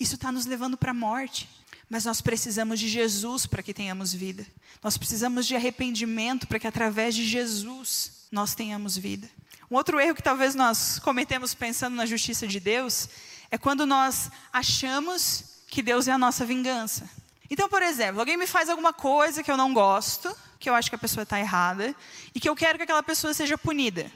Isso 0.00 0.16
está 0.16 0.32
nos 0.32 0.44
levando 0.44 0.76
para 0.76 0.90
a 0.90 0.94
morte. 0.94 1.48
Mas 1.88 2.04
nós 2.04 2.20
precisamos 2.20 2.80
de 2.80 2.88
Jesus 2.88 3.46
para 3.46 3.62
que 3.62 3.74
tenhamos 3.74 4.12
vida. 4.12 4.44
Nós 4.82 4.96
precisamos 4.96 5.46
de 5.46 5.54
arrependimento 5.54 6.46
para 6.46 6.58
que 6.58 6.66
através 6.66 7.14
de 7.14 7.24
Jesus 7.24 8.26
nós 8.32 8.54
tenhamos 8.54 8.96
vida. 8.96 9.30
Um 9.70 9.76
outro 9.76 10.00
erro 10.00 10.14
que 10.14 10.22
talvez 10.22 10.54
nós 10.54 10.98
cometemos 10.98 11.54
pensando 11.54 11.94
na 11.94 12.06
justiça 12.06 12.46
de 12.46 12.58
Deus 12.58 13.08
é 13.50 13.58
quando 13.58 13.86
nós 13.86 14.30
achamos 14.52 15.44
que 15.68 15.82
Deus 15.82 16.08
é 16.08 16.12
a 16.12 16.18
nossa 16.18 16.44
vingança. 16.44 17.08
Então, 17.54 17.68
por 17.68 17.82
exemplo, 17.82 18.18
alguém 18.18 18.36
me 18.36 18.48
faz 18.48 18.68
alguma 18.68 18.92
coisa 18.92 19.40
que 19.40 19.48
eu 19.48 19.56
não 19.56 19.72
gosto, 19.72 20.36
que 20.58 20.68
eu 20.68 20.74
acho 20.74 20.90
que 20.90 20.96
a 20.96 20.98
pessoa 20.98 21.22
está 21.22 21.38
errada, 21.38 21.94
e 22.34 22.40
que 22.40 22.48
eu 22.48 22.56
quero 22.56 22.76
que 22.76 22.82
aquela 22.82 23.00
pessoa 23.00 23.32
seja 23.32 23.56
punida. 23.56 24.10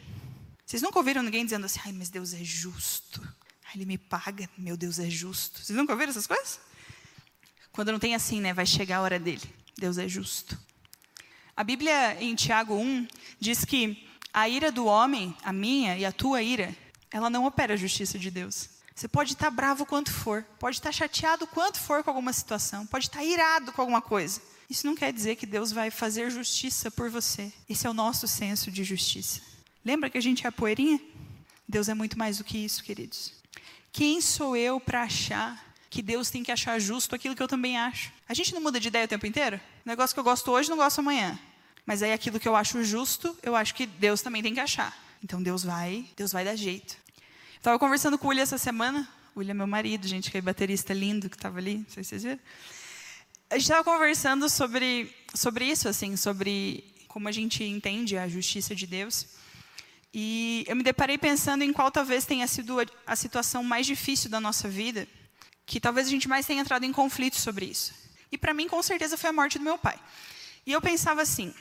Vocês 0.66 0.82
nunca 0.82 0.98
ouviram 0.98 1.22
ninguém 1.22 1.44
dizendo 1.44 1.64
assim, 1.64 1.78
ai, 1.84 1.92
mas 1.92 2.08
Deus 2.08 2.34
é 2.34 2.42
justo. 2.42 3.22
Ai, 3.64 3.74
ele 3.76 3.84
me 3.84 3.96
paga, 3.96 4.50
meu 4.58 4.76
Deus 4.76 4.98
é 4.98 5.08
justo. 5.08 5.62
Vocês 5.62 5.78
nunca 5.78 5.92
ouviram 5.92 6.10
essas 6.10 6.26
coisas? 6.26 6.58
Quando 7.70 7.92
não 7.92 8.00
tem 8.00 8.12
assim, 8.16 8.40
né? 8.40 8.52
Vai 8.52 8.66
chegar 8.66 8.96
a 8.96 9.02
hora 9.02 9.20
dele. 9.20 9.48
Deus 9.76 9.98
é 9.98 10.08
justo. 10.08 10.58
A 11.56 11.62
Bíblia, 11.62 12.20
em 12.20 12.34
Tiago 12.34 12.74
1, 12.74 13.06
diz 13.38 13.64
que 13.64 14.04
a 14.34 14.48
ira 14.48 14.72
do 14.72 14.84
homem, 14.84 15.32
a 15.44 15.52
minha 15.52 15.96
e 15.96 16.04
a 16.04 16.10
tua 16.10 16.42
ira, 16.42 16.76
ela 17.08 17.30
não 17.30 17.44
opera 17.44 17.74
a 17.74 17.76
justiça 17.76 18.18
de 18.18 18.32
Deus. 18.32 18.77
Você 18.98 19.06
pode 19.06 19.34
estar 19.34 19.48
bravo 19.48 19.86
quanto 19.86 20.10
for, 20.10 20.44
pode 20.58 20.78
estar 20.78 20.90
chateado 20.90 21.46
quanto 21.46 21.78
for 21.78 22.02
com 22.02 22.10
alguma 22.10 22.32
situação, 22.32 22.84
pode 22.84 23.04
estar 23.04 23.22
irado 23.22 23.70
com 23.70 23.80
alguma 23.80 24.02
coisa. 24.02 24.42
Isso 24.68 24.84
não 24.88 24.96
quer 24.96 25.12
dizer 25.12 25.36
que 25.36 25.46
Deus 25.46 25.70
vai 25.70 25.88
fazer 25.88 26.28
justiça 26.32 26.90
por 26.90 27.08
você. 27.08 27.52
Esse 27.70 27.86
é 27.86 27.90
o 27.90 27.94
nosso 27.94 28.26
senso 28.26 28.72
de 28.72 28.82
justiça. 28.82 29.40
Lembra 29.84 30.10
que 30.10 30.18
a 30.18 30.20
gente 30.20 30.44
é 30.44 30.48
a 30.48 30.52
poeirinha? 30.52 31.00
Deus 31.68 31.88
é 31.88 31.94
muito 31.94 32.18
mais 32.18 32.38
do 32.38 32.44
que 32.44 32.58
isso, 32.58 32.82
queridos. 32.82 33.34
Quem 33.92 34.20
sou 34.20 34.56
eu 34.56 34.80
para 34.80 35.04
achar 35.04 35.64
que 35.88 36.02
Deus 36.02 36.28
tem 36.28 36.42
que 36.42 36.50
achar 36.50 36.80
justo 36.80 37.14
aquilo 37.14 37.36
que 37.36 37.42
eu 37.42 37.46
também 37.46 37.78
acho. 37.78 38.12
A 38.28 38.34
gente 38.34 38.52
não 38.52 38.60
muda 38.60 38.80
de 38.80 38.88
ideia 38.88 39.04
o 39.04 39.08
tempo 39.08 39.26
inteiro? 39.26 39.60
O 39.86 39.88
negócio 39.88 40.12
que 40.12 40.18
eu 40.18 40.24
gosto 40.24 40.50
hoje, 40.50 40.68
não 40.68 40.76
gosto 40.76 40.98
amanhã. 40.98 41.38
Mas 41.86 42.02
aí 42.02 42.12
aquilo 42.12 42.40
que 42.40 42.48
eu 42.48 42.56
acho 42.56 42.82
justo, 42.82 43.38
eu 43.44 43.54
acho 43.54 43.76
que 43.76 43.86
Deus 43.86 44.22
também 44.22 44.42
tem 44.42 44.54
que 44.54 44.60
achar. 44.60 44.92
Então 45.22 45.40
Deus 45.40 45.62
vai, 45.62 46.04
Deus 46.16 46.32
vai 46.32 46.44
dar 46.44 46.56
jeito. 46.56 46.96
Estava 47.58 47.76
conversando 47.76 48.16
com 48.16 48.26
o 48.26 48.30
William 48.30 48.44
essa 48.44 48.56
semana. 48.56 49.06
O 49.34 49.40
William 49.40 49.50
é 49.50 49.54
meu 49.54 49.66
marido, 49.66 50.06
gente, 50.06 50.30
que 50.30 50.38
é 50.38 50.40
baterista 50.40 50.94
lindo 50.94 51.28
que 51.28 51.34
estava 51.34 51.58
ali, 51.58 51.78
não 51.78 51.90
sei 51.90 52.04
se 52.04 52.10
vocês 52.10 52.22
viram. 52.22 52.38
A 53.50 53.54
gente 53.54 53.64
estava 53.64 53.82
conversando 53.82 54.48
sobre, 54.48 55.12
sobre 55.34 55.64
isso, 55.64 55.88
assim, 55.88 56.16
sobre 56.16 56.84
como 57.08 57.26
a 57.26 57.32
gente 57.32 57.64
entende 57.64 58.16
a 58.16 58.28
justiça 58.28 58.76
de 58.76 58.86
Deus. 58.86 59.26
E 60.14 60.64
eu 60.68 60.76
me 60.76 60.84
deparei 60.84 61.18
pensando 61.18 61.64
em 61.64 61.72
qual 61.72 61.90
talvez 61.90 62.24
tenha 62.24 62.46
sido 62.46 62.78
a, 62.78 62.84
a 63.04 63.16
situação 63.16 63.64
mais 63.64 63.86
difícil 63.86 64.30
da 64.30 64.38
nossa 64.40 64.68
vida 64.68 65.08
que 65.66 65.80
talvez 65.80 66.06
a 66.06 66.10
gente 66.10 66.28
mais 66.28 66.46
tenha 66.46 66.62
entrado 66.62 66.84
em 66.84 66.92
conflito 66.92 67.36
sobre 67.36 67.66
isso. 67.66 67.92
E 68.30 68.38
para 68.38 68.54
mim, 68.54 68.68
com 68.68 68.80
certeza, 68.84 69.16
foi 69.16 69.30
a 69.30 69.32
morte 69.32 69.58
do 69.58 69.64
meu 69.64 69.76
pai. 69.76 69.98
E 70.64 70.72
eu 70.72 70.80
pensava 70.80 71.22
assim: 71.22 71.52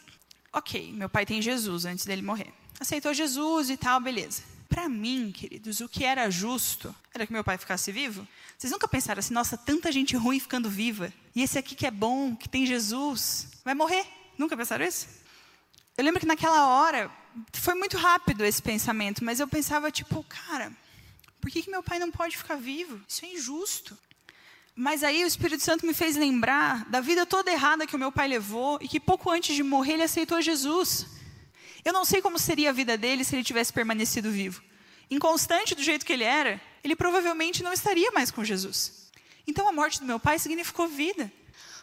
ok, 0.54 0.94
meu 0.94 1.10
pai 1.10 1.26
tem 1.26 1.42
Jesus 1.42 1.86
antes 1.86 2.06
dele 2.06 2.22
morrer. 2.22 2.54
Aceitou 2.80 3.16
Jesus 3.16 3.72
e 3.72 3.78
tal, 3.78 4.00
beleza. 4.00 4.57
Para 4.68 4.90
mim, 4.90 5.32
queridos, 5.32 5.80
o 5.80 5.88
que 5.88 6.04
era 6.04 6.30
justo 6.30 6.94
era 7.14 7.26
que 7.26 7.34
meu 7.34 7.44
pai 7.44 7.58
ficasse 7.58 7.92
vivo. 7.92 8.28
Vocês 8.58 8.72
nunca 8.72 8.88
pensaram 8.88 9.20
assim, 9.20 9.34
nossa, 9.34 9.58
tanta 9.58 9.92
gente 9.92 10.16
ruim 10.16 10.40
ficando 10.40 10.70
viva. 10.70 11.12
E 11.36 11.42
esse 11.42 11.58
aqui 11.58 11.76
que 11.76 11.86
é 11.86 11.92
bom, 11.92 12.36
que 12.36 12.50
tem 12.50 12.66
Jesus, 12.66 13.48
vai 13.64 13.74
morrer. 13.74 14.06
Nunca 14.38 14.58
pensaram 14.58 14.86
isso? 14.86 15.08
Eu 15.98 16.04
lembro 16.04 16.20
que 16.20 16.26
naquela 16.26 16.68
hora, 16.68 17.12
foi 17.54 17.76
muito 17.76 17.98
rápido 17.98 18.44
esse 18.44 18.62
pensamento, 18.62 19.24
mas 19.24 19.40
eu 19.40 19.48
pensava, 19.48 19.90
tipo, 19.92 20.24
cara, 20.24 20.72
por 21.40 21.50
que, 21.50 21.64
que 21.64 21.72
meu 21.72 21.82
pai 21.82 21.98
não 21.98 22.12
pode 22.12 22.38
ficar 22.38 22.56
vivo? 22.56 23.02
Isso 23.08 23.26
é 23.26 23.30
injusto. 23.30 23.98
Mas 24.76 25.04
aí 25.04 25.24
o 25.24 25.28
Espírito 25.28 25.64
Santo 25.64 25.88
me 25.88 25.94
fez 25.94 26.16
lembrar 26.16 26.86
da 26.86 27.02
vida 27.02 27.26
toda 27.26 27.52
errada 27.52 27.88
que 27.88 27.96
o 27.96 28.00
meu 28.00 28.12
pai 28.12 28.28
levou 28.28 28.78
e 28.80 28.88
que 28.88 29.00
pouco 29.00 29.32
antes 29.32 29.56
de 29.56 29.64
morrer 29.64 29.94
ele 29.94 30.04
aceitou 30.04 30.40
Jesus. 30.40 31.17
Eu 31.88 31.94
não 31.94 32.04
sei 32.04 32.22
como 32.22 32.38
seria 32.38 32.72
a 32.72 32.74
vida 32.74 32.98
dele 32.98 33.24
se 33.24 33.34
ele 33.34 33.46
tivesse 33.46 33.72
permanecido 33.72 34.30
vivo. 34.30 34.62
Inconstante 35.10 35.74
do 35.74 35.82
jeito 35.82 36.06
que 36.06 36.12
ele 36.12 36.26
era, 36.26 36.60
ele 36.84 36.98
provavelmente 36.98 37.64
não 37.64 37.72
estaria 37.72 38.12
mais 38.12 38.30
com 38.30 38.44
Jesus. 38.44 39.10
Então 39.48 39.70
a 39.70 39.72
morte 39.72 40.02
do 40.02 40.06
meu 40.06 40.20
pai 40.20 40.38
significou 40.38 40.90
vida. 40.90 41.32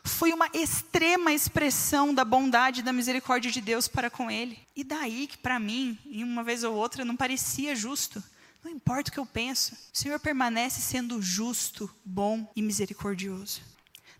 Foi 0.04 0.30
uma 0.34 0.46
extrema 0.52 1.32
expressão 1.32 2.12
da 2.12 2.22
bondade 2.22 2.80
e 2.80 2.82
da 2.82 2.92
misericórdia 2.92 3.50
de 3.50 3.62
Deus 3.62 3.88
para 3.88 4.10
com 4.10 4.30
ele. 4.30 4.58
E 4.76 4.84
daí 4.84 5.26
que 5.26 5.38
para 5.38 5.58
mim, 5.58 5.98
em 6.04 6.22
uma 6.22 6.44
vez 6.44 6.64
ou 6.64 6.74
outra, 6.74 7.02
não 7.02 7.16
parecia 7.16 7.74
justo. 7.74 8.22
Não 8.62 8.70
importa 8.70 9.08
o 9.08 9.12
que 9.14 9.18
eu 9.18 9.24
penso, 9.24 9.72
o 9.72 9.96
Senhor 9.96 10.20
permanece 10.20 10.82
sendo 10.82 11.22
justo, 11.22 11.90
bom 12.04 12.46
e 12.54 12.60
misericordioso. 12.60 13.62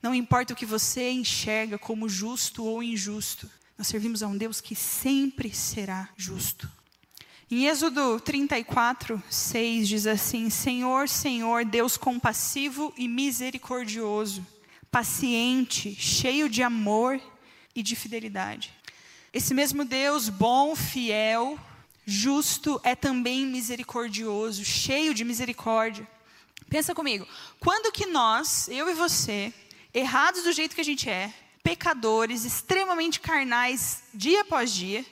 Não 0.01 0.15
importa 0.15 0.55
o 0.55 0.57
que 0.57 0.65
você 0.65 1.11
enxerga 1.11 1.77
como 1.79 2.09
justo 2.09 2.65
ou 2.65 2.83
injusto, 2.83 3.51
nós 3.77 3.87
servimos 3.87 4.23
a 4.23 4.29
um 4.29 4.37
Deus 4.37 4.61
que 4.61 4.75
sempre 4.75 5.53
será 5.55 6.09
justo. 6.17 6.71
Em 7.51 7.67
Êxodo 7.67 8.21
34, 8.21 9.23
6 9.29 9.89
diz 9.89 10.07
assim: 10.07 10.51
Senhor, 10.51 11.09
Senhor, 11.09 11.65
Deus 11.65 11.97
compassivo 11.97 12.93
e 12.97 13.07
misericordioso, 13.07 14.47
paciente, 14.91 15.95
cheio 15.95 16.49
de 16.49 16.63
amor 16.63 17.21
e 17.75 17.83
de 17.83 17.95
fidelidade. 17.95 18.73
Esse 19.33 19.53
mesmo 19.53 19.85
Deus, 19.85 20.29
bom, 20.29 20.75
fiel, 20.77 21.59
Justo 22.07 22.79
é 22.85 22.95
também 22.95 23.47
misericordioso, 23.47 24.65
cheio 24.65 25.15
de 25.15 25.25
misericórdia. 25.25 26.07
Pensa 26.69 26.95
comigo, 26.95 27.27
quando 27.59 27.93
que 27.93 28.07
nós, 28.07 28.69
eu 28.69 28.91
e 28.91 28.95
você, 28.95 29.53
errados 29.93 30.43
do 30.43 30.53
jeito 30.53 30.75
que 30.75 30.83
a 30.83 30.85
gente 30.85 31.09
é, 31.09 31.33
pecadores, 31.65 32.45
extremamente 32.45 33.19
carnais, 33.19 34.05
dia 34.13 34.43
após 34.43 34.71
dia, 34.71 35.05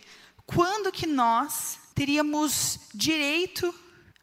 quando 0.47 0.93
que 0.93 1.07
nós 1.07 1.79
teríamos 1.95 2.79
direito 2.95 3.75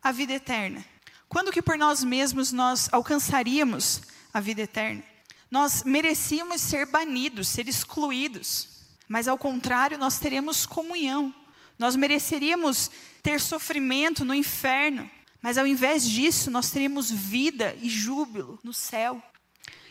à 0.02 0.12
vida 0.12 0.34
eterna? 0.34 0.86
Quando 1.28 1.52
que 1.52 1.62
por 1.62 1.78
nós 1.78 2.04
mesmos 2.04 2.52
nós 2.52 2.88
alcançaríamos 2.92 4.02
a 4.32 4.40
vida 4.40 4.62
eterna? 4.62 5.04
Nós 5.50 5.84
merecíamos 5.84 6.62
ser 6.62 6.86
banidos, 6.86 7.48
ser 7.48 7.68
excluídos, 7.68 8.70
mas 9.08 9.28
ao 9.28 9.38
contrário, 9.38 9.98
nós 9.98 10.20
teremos 10.20 10.68
comunhão. 10.68 11.34
Nós 11.80 11.96
mereceríamos 11.96 12.92
ter 13.24 13.42
sofrimento 13.42 14.24
no 14.24 14.36
inferno, 14.36 15.10
mas 15.42 15.58
ao 15.58 15.66
invés 15.66 16.08
disso, 16.08 16.52
nós 16.52 16.70
teríamos 16.70 17.10
vida 17.10 17.76
e 17.82 17.90
júbilo 17.90 18.60
no 18.64 18.74
céu. 18.74 19.22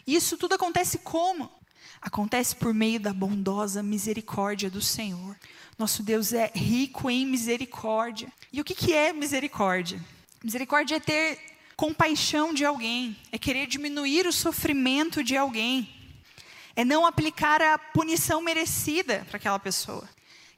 Isso 0.07 0.37
tudo 0.37 0.55
acontece 0.55 0.98
como? 0.98 1.58
Acontece 2.01 2.55
por 2.55 2.73
meio 2.73 3.01
da 3.01 3.13
bondosa 3.13 3.83
misericórdia 3.83 4.71
do 4.71 4.81
Senhor. 4.81 5.37
Nosso 5.79 6.03
Deus 6.03 6.33
é 6.33 6.51
rico 6.55 7.11
em 7.11 7.27
misericórdia. 7.27 8.33
E 8.53 8.61
o 8.61 8.65
que, 8.65 8.75
que 8.75 8.93
é 8.93 9.13
misericórdia? 9.13 10.01
Misericórdia 10.43 10.97
é 10.97 11.01
ter 11.01 11.39
compaixão 11.77 12.53
de 12.53 12.65
alguém, 12.65 13.17
é 13.31 13.39
querer 13.39 13.67
diminuir 13.67 14.27
o 14.27 14.33
sofrimento 14.33 15.23
de 15.23 15.37
alguém, 15.37 15.89
é 16.75 16.85
não 16.85 17.07
aplicar 17.07 17.63
a 17.63 17.79
punição 17.79 18.41
merecida 18.41 19.25
para 19.29 19.37
aquela 19.37 19.59
pessoa. 19.59 20.09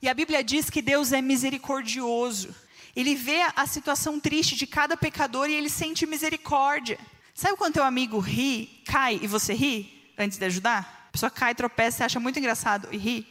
E 0.02 0.08
a 0.08 0.14
Bíblia 0.14 0.42
diz 0.42 0.70
que 0.70 0.80
Deus 0.80 1.12
é 1.12 1.20
misericordioso. 1.20 2.54
Ele 2.96 3.14
vê 3.14 3.42
a 3.54 3.66
situação 3.66 4.18
triste 4.18 4.56
de 4.56 4.66
cada 4.66 4.96
pecador 4.96 5.48
e 5.48 5.54
ele 5.54 5.68
sente 5.68 6.06
misericórdia. 6.06 6.98
Sabe 7.34 7.56
quando 7.56 7.74
teu 7.74 7.84
amigo 7.84 8.18
ri, 8.18 8.82
cai 8.86 9.20
e 9.22 9.26
você 9.26 9.52
ri 9.52 10.12
antes 10.18 10.38
de 10.38 10.44
ajudar? 10.46 10.99
A 11.10 11.12
pessoa 11.12 11.28
cai, 11.30 11.54
tropeça, 11.54 11.98
você 11.98 12.04
acha 12.04 12.20
muito 12.20 12.38
engraçado 12.38 12.88
e 12.92 12.96
ri. 12.96 13.26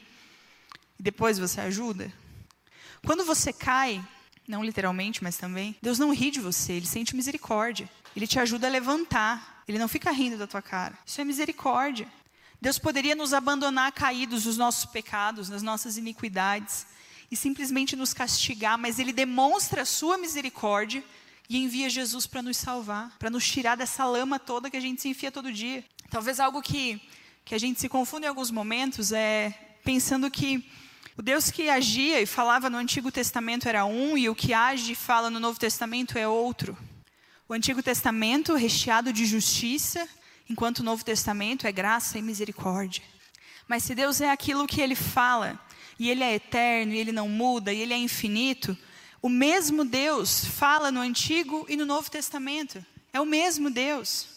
E 0.99 1.01
depois 1.01 1.39
você 1.39 1.61
ajuda. 1.61 2.13
Quando 3.05 3.23
você 3.23 3.53
cai, 3.53 4.05
não 4.45 4.61
literalmente, 4.61 5.23
mas 5.23 5.37
também, 5.37 5.77
Deus 5.81 5.97
não 5.97 6.13
ri 6.13 6.29
de 6.29 6.41
você, 6.41 6.73
ele 6.73 6.85
sente 6.85 7.15
misericórdia. 7.15 7.89
Ele 8.13 8.27
te 8.27 8.37
ajuda 8.37 8.67
a 8.67 8.69
levantar. 8.69 9.63
Ele 9.65 9.79
não 9.79 9.87
fica 9.87 10.11
rindo 10.11 10.37
da 10.37 10.45
tua 10.45 10.61
cara. 10.61 10.97
Isso 11.05 11.21
é 11.21 11.23
misericórdia. 11.23 12.07
Deus 12.61 12.77
poderia 12.77 13.15
nos 13.15 13.33
abandonar 13.33 13.93
caídos 13.93 14.45
nos 14.45 14.57
nossos 14.57 14.85
pecados, 14.85 15.47
nas 15.47 15.63
nossas 15.63 15.95
iniquidades, 15.95 16.85
e 17.31 17.35
simplesmente 17.35 17.95
nos 17.95 18.13
castigar, 18.13 18.77
mas 18.77 18.99
Ele 18.99 19.13
demonstra 19.13 19.83
a 19.83 19.85
sua 19.85 20.17
misericórdia 20.17 21.01
e 21.47 21.57
envia 21.57 21.89
Jesus 21.89 22.27
para 22.27 22.41
nos 22.41 22.57
salvar, 22.57 23.15
para 23.17 23.29
nos 23.29 23.47
tirar 23.47 23.75
dessa 23.75 24.05
lama 24.05 24.37
toda 24.37 24.69
que 24.69 24.77
a 24.77 24.81
gente 24.81 25.01
se 25.01 25.07
enfia 25.07 25.31
todo 25.31 25.51
dia. 25.51 25.83
Talvez 26.09 26.39
algo 26.39 26.61
que, 26.61 27.01
que 27.49 27.55
a 27.55 27.57
gente 27.57 27.81
se 27.81 27.89
confunde 27.89 28.27
em 28.27 28.29
alguns 28.29 28.51
momentos 28.51 29.12
é 29.12 29.51
pensando 29.83 30.29
que 30.29 30.63
o 31.17 31.21
Deus 31.23 31.49
que 31.49 31.67
agia 31.67 32.21
e 32.21 32.27
falava 32.27 32.69
no 32.69 32.77
Antigo 32.77 33.12
Testamento 33.12 33.67
era 33.67 33.85
um 33.85 34.15
e 34.15 34.29
o 34.29 34.35
que 34.35 34.53
age 34.53 34.91
e 34.91 34.95
fala 34.95 35.31
no 35.31 35.39
Novo 35.39 35.59
Testamento 35.59 36.15
é 36.15 36.27
outro. 36.27 36.77
O 37.47 37.53
Antigo 37.55 37.81
Testamento 37.81 38.53
recheado 38.53 39.12
de 39.12 39.25
justiça 39.25 40.07
enquanto 40.47 40.81
o 40.81 40.83
Novo 40.83 41.03
Testamento 41.03 41.65
é 41.65 41.71
graça 41.71 42.19
e 42.19 42.21
misericórdia. 42.21 43.01
Mas 43.67 43.81
se 43.81 43.95
Deus 43.95 44.21
é 44.21 44.29
aquilo 44.29 44.67
que 44.67 44.79
ele 44.79 44.93
fala, 44.93 45.59
e 45.97 46.07
ele 46.07 46.23
é 46.23 46.35
eterno, 46.35 46.93
e 46.93 46.99
ele 46.99 47.12
não 47.12 47.27
muda, 47.27 47.73
e 47.73 47.79
ele 47.79 47.95
é 47.95 47.97
infinito, 47.97 48.77
o 49.23 49.27
mesmo 49.27 49.83
Deus 49.83 50.45
fala 50.45 50.91
no 50.91 50.99
Antigo 50.99 51.65
e 51.67 51.75
no 51.75 51.88
Novo 51.88 52.12
Testamento. 52.12 52.85
É 53.12 53.19
o 53.19 53.25
mesmo 53.25 53.71
Deus. 53.71 54.27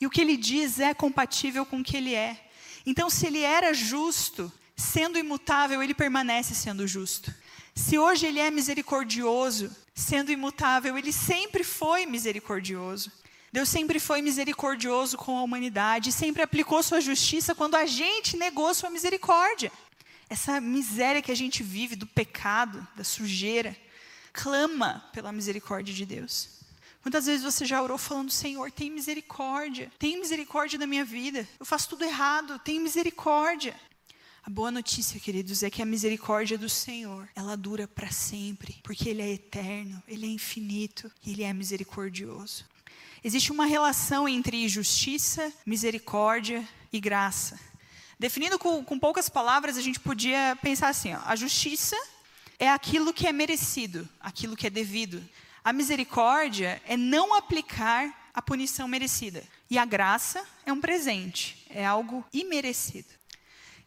E 0.00 0.06
o 0.06 0.10
que 0.10 0.20
ele 0.20 0.36
diz 0.36 0.78
é 0.78 0.94
compatível 0.94 1.66
com 1.66 1.80
o 1.80 1.84
que 1.84 1.96
ele 1.96 2.14
é. 2.14 2.46
Então, 2.86 3.10
se 3.10 3.26
ele 3.26 3.40
era 3.40 3.72
justo, 3.74 4.52
sendo 4.76 5.18
imutável, 5.18 5.82
ele 5.82 5.94
permanece 5.94 6.54
sendo 6.54 6.86
justo. 6.86 7.32
Se 7.74 7.98
hoje 7.98 8.26
ele 8.26 8.40
é 8.40 8.50
misericordioso, 8.50 9.74
sendo 9.94 10.32
imutável, 10.32 10.96
ele 10.98 11.12
sempre 11.12 11.62
foi 11.62 12.06
misericordioso. 12.06 13.12
Deus 13.52 13.68
sempre 13.68 13.98
foi 13.98 14.22
misericordioso 14.22 15.16
com 15.16 15.36
a 15.36 15.42
humanidade, 15.42 16.12
sempre 16.12 16.42
aplicou 16.42 16.82
sua 16.82 17.00
justiça 17.00 17.54
quando 17.54 17.74
a 17.74 17.84
gente 17.84 18.36
negou 18.36 18.72
sua 18.72 18.90
misericórdia. 18.90 19.72
Essa 20.28 20.60
miséria 20.60 21.20
que 21.20 21.32
a 21.32 21.36
gente 21.36 21.62
vive 21.62 21.96
do 21.96 22.06
pecado, 22.06 22.86
da 22.94 23.02
sujeira, 23.02 23.76
clama 24.32 25.04
pela 25.12 25.32
misericórdia 25.32 25.92
de 25.92 26.06
Deus. 26.06 26.59
Quantas 27.02 27.26
vezes 27.26 27.42
você 27.42 27.64
já 27.64 27.82
orou 27.82 27.96
falando, 27.96 28.30
Senhor, 28.30 28.70
tem 28.70 28.90
misericórdia, 28.90 29.90
tem 29.98 30.18
misericórdia 30.20 30.78
da 30.78 30.86
minha 30.86 31.04
vida, 31.04 31.48
eu 31.58 31.64
faço 31.64 31.88
tudo 31.88 32.04
errado, 32.04 32.58
tem 32.58 32.78
misericórdia. 32.78 33.74
A 34.42 34.50
boa 34.50 34.70
notícia, 34.70 35.20
queridos, 35.20 35.62
é 35.62 35.70
que 35.70 35.82
a 35.82 35.86
misericórdia 35.86 36.58
do 36.58 36.68
Senhor, 36.68 37.28
ela 37.34 37.56
dura 37.56 37.86
para 37.86 38.10
sempre, 38.10 38.80
porque 38.82 39.08
Ele 39.08 39.22
é 39.22 39.30
eterno, 39.30 40.02
Ele 40.08 40.26
é 40.26 40.30
infinito 40.30 41.10
e 41.24 41.32
Ele 41.32 41.42
é 41.42 41.52
misericordioso. 41.52 42.64
Existe 43.22 43.52
uma 43.52 43.66
relação 43.66 44.26
entre 44.26 44.66
justiça, 44.68 45.52
misericórdia 45.64 46.66
e 46.92 46.98
graça. 46.98 47.60
Definindo 48.18 48.58
com, 48.58 48.84
com 48.84 48.98
poucas 48.98 49.28
palavras, 49.28 49.76
a 49.76 49.82
gente 49.82 50.00
podia 50.00 50.56
pensar 50.62 50.88
assim: 50.88 51.14
ó, 51.14 51.20
a 51.24 51.36
justiça 51.36 51.96
é 52.58 52.68
aquilo 52.68 53.12
que 53.12 53.26
é 53.26 53.32
merecido, 53.32 54.08
aquilo 54.20 54.56
que 54.56 54.66
é 54.66 54.70
devido. 54.70 55.22
A 55.62 55.72
misericórdia 55.72 56.80
é 56.86 56.96
não 56.96 57.34
aplicar 57.34 58.30
a 58.32 58.40
punição 58.40 58.88
merecida. 58.88 59.42
E 59.68 59.78
a 59.78 59.84
graça 59.84 60.44
é 60.64 60.72
um 60.72 60.80
presente, 60.80 61.66
é 61.68 61.84
algo 61.84 62.24
imerecido. 62.32 63.08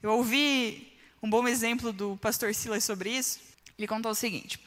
Eu 0.02 0.12
ouvi 0.12 0.94
um 1.22 1.30
bom 1.30 1.48
exemplo 1.48 1.92
do 1.92 2.18
pastor 2.18 2.54
Silas 2.54 2.84
sobre 2.84 3.10
isso. 3.10 3.40
Ele 3.78 3.88
contou 3.88 4.12
o 4.12 4.16
seguinte: 4.16 4.60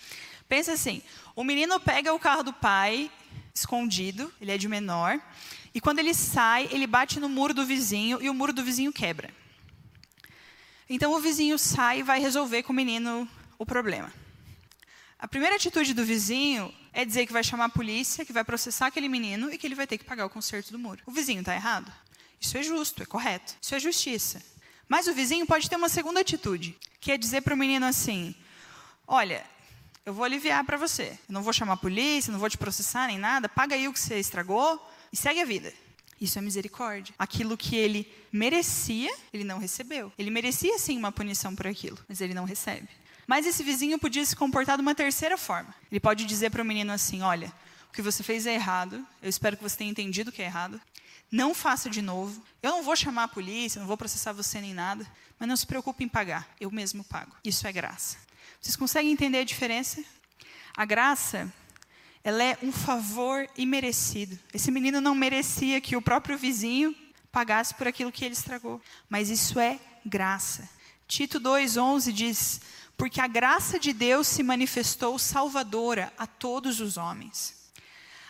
pensa 0.49 0.73
assim, 0.73 1.03
o 1.35 1.45
menino 1.45 1.79
pega 1.79 2.13
o 2.13 2.19
carro 2.19 2.43
do 2.43 2.53
pai 2.53 3.11
escondido, 3.55 4.33
ele 4.41 4.53
é 4.53 4.59
de 4.59 4.69
menor, 4.69 5.21
e 5.75 5.81
quando 5.81 5.99
ele 5.99 6.13
sai, 6.13 6.69
ele 6.71 6.87
bate 6.87 7.19
no 7.21 7.29
muro 7.29 7.55
do 7.55 7.65
vizinho 7.65 8.21
e 8.21 8.29
o 8.29 8.35
muro 8.35 8.53
do 8.53 8.65
vizinho 8.65 8.93
quebra. 8.93 9.31
Então 10.89 11.13
o 11.13 11.21
vizinho 11.21 11.59
sai 11.59 12.01
e 12.01 12.03
vai 12.03 12.21
resolver 12.21 12.63
com 12.63 12.73
o 12.73 12.77
menino 12.77 13.29
o 13.59 13.65
problema. 13.65 14.13
A 15.19 15.27
primeira 15.27 15.57
atitude 15.57 15.95
do 15.95 16.05
vizinho 16.05 16.73
é 16.93 17.05
dizer 17.05 17.27
que 17.27 17.33
vai 17.33 17.43
chamar 17.43 17.67
a 17.67 17.69
polícia, 17.71 18.25
que 18.25 18.33
vai 18.33 18.45
processar 18.45 18.87
aquele 18.87 19.09
menino 19.09 19.51
e 19.51 19.57
que 19.57 19.67
ele 19.67 19.75
vai 19.75 19.87
ter 19.87 19.97
que 19.97 20.05
pagar 20.05 20.27
o 20.27 20.31
conserto 20.31 20.71
do 20.71 20.79
muro. 20.79 21.03
O 21.07 21.11
vizinho 21.11 21.41
está 21.41 21.55
errado? 21.55 21.91
Isso 22.39 22.57
é 22.59 22.63
justo, 22.63 23.03
é 23.03 23.07
correto. 23.07 23.57
Isso 23.61 23.75
é 23.75 23.81
justiça. 23.81 24.43
Mas 24.87 25.07
o 25.07 25.15
vizinho 25.15 25.47
pode 25.47 25.71
ter 25.71 25.77
uma 25.77 25.89
segunda 25.89 26.21
atitude, 26.21 26.77
que 27.01 27.11
é 27.11 27.17
dizer 27.17 27.41
para 27.41 27.55
o 27.55 27.57
menino 27.57 27.87
assim: 27.87 28.35
Olha, 29.07 29.43
eu 30.05 30.13
vou 30.13 30.25
aliviar 30.25 30.65
para 30.65 30.77
você. 30.77 31.19
Eu 31.29 31.33
não 31.33 31.43
vou 31.43 31.53
chamar 31.53 31.73
a 31.73 31.79
polícia, 31.79 32.31
não 32.31 32.39
vou 32.39 32.51
te 32.51 32.59
processar 32.59 33.07
nem 33.07 33.19
nada. 33.19 33.49
Paga 33.49 33.75
aí 33.75 33.89
o 33.89 33.93
que 33.93 33.99
você 33.99 34.19
estragou 34.19 34.81
e 35.13 35.17
segue 35.17 35.41
a 35.41 35.45
vida. 35.47 35.73
Isso 36.21 36.39
é 36.39 36.43
misericórdia. 36.43 37.15
Aquilo 37.19 37.57
que 37.57 37.75
ele 37.75 38.11
merecia, 38.31 39.13
ele 39.33 39.45
não 39.45 39.59
recebeu. 39.59 40.13
Ele 40.19 40.31
merecia 40.31 40.79
sim 40.79 40.97
uma 40.97 41.11
punição 41.11 41.55
por 41.55 41.67
aquilo, 41.67 41.99
mas 42.09 42.21
ele 42.21 42.35
não 42.35 42.45
recebe. 42.45 42.89
Mas 43.27 43.47
esse 43.47 43.63
vizinho 43.63 43.99
podia 43.99 44.25
se 44.25 44.37
comportar 44.37 44.77
de 44.77 44.83
uma 44.83 44.95
terceira 44.95 45.37
forma. 45.37 45.75
Ele 45.91 45.99
pode 45.99 46.25
dizer 46.25 46.51
para 46.51 46.63
o 46.63 46.65
menino 46.65 46.93
assim: 46.93 47.23
Olha, 47.23 47.53
o 47.89 47.93
que 47.93 48.03
você 48.03 48.23
fez 48.23 48.47
é 48.47 48.55
errado. 48.55 49.05
Eu 49.21 49.29
espero 49.29 49.57
que 49.57 49.63
você 49.63 49.77
tenha 49.77 49.91
entendido 49.91 50.31
que 50.31 50.43
é 50.43 50.45
errado. 50.45 50.81
Não 51.31 51.55
faça 51.55 51.91
de 51.91 52.01
novo. 52.01 52.41
Eu 52.63 52.71
não 52.71 52.83
vou 52.83 52.95
chamar 52.95 53.25
a 53.25 53.29
polícia, 53.29 53.81
não 53.81 53.89
vou 53.89 53.97
processar 53.97 54.33
você 54.33 54.61
nem 54.61 54.73
nada. 54.73 55.07
Mas 55.39 55.49
não 55.49 55.57
se 55.57 55.67
preocupe 55.67 56.05
em 56.05 56.09
pagar. 56.09 56.49
Eu 56.61 56.71
mesmo 56.71 57.03
pago. 57.03 57.35
Isso 57.45 57.67
é 57.67 57.73
graça. 57.73 58.17
Vocês 58.61 58.77
conseguem 58.77 59.13
entender 59.13 59.39
a 59.39 59.45
diferença? 59.45 60.03
A 60.77 60.85
graça, 60.85 61.53
ela 62.23 62.43
é 62.43 62.59
um 62.63 62.71
favor 62.71 63.49
imerecido. 63.57 64.39
Esse 64.53 64.71
menino 64.71 65.01
não 65.01 65.15
merecia 65.15 65.81
que 65.81 65.97
o 65.97 66.03
próprio 66.03 66.39
vizinho 66.39 66.95
pagasse 67.33 67.75
por 67.75 67.87
aquilo 67.87 68.13
que 68.13 68.25
ele 68.25 68.35
estragou. 68.35 68.81
Mas 69.09 69.31
isso 69.31 69.59
é 69.59 69.81
graça. 70.05 70.69
Tito 71.09 71.41
2,11 71.41 72.13
diz: 72.13 72.61
Porque 72.97 73.21
a 73.21 73.27
graça 73.27 73.79
de 73.79 73.93
Deus 73.93 74.27
se 74.27 74.43
manifestou 74.43 75.19
salvadora 75.19 76.13
a 76.17 76.27
todos 76.27 76.81
os 76.81 76.97
homens. 76.97 77.55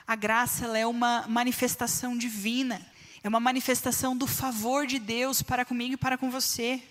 A 0.06 0.16
graça 0.16 0.66
é 0.76 0.86
uma 0.86 1.24
manifestação 1.28 2.16
divina, 2.16 2.84
é 3.22 3.28
uma 3.28 3.40
manifestação 3.40 4.16
do 4.16 4.26
favor 4.26 4.86
de 4.86 4.98
Deus 4.98 5.42
para 5.42 5.64
comigo 5.64 5.94
e 5.94 5.96
para 5.96 6.18
com 6.18 6.30
você. 6.30 6.82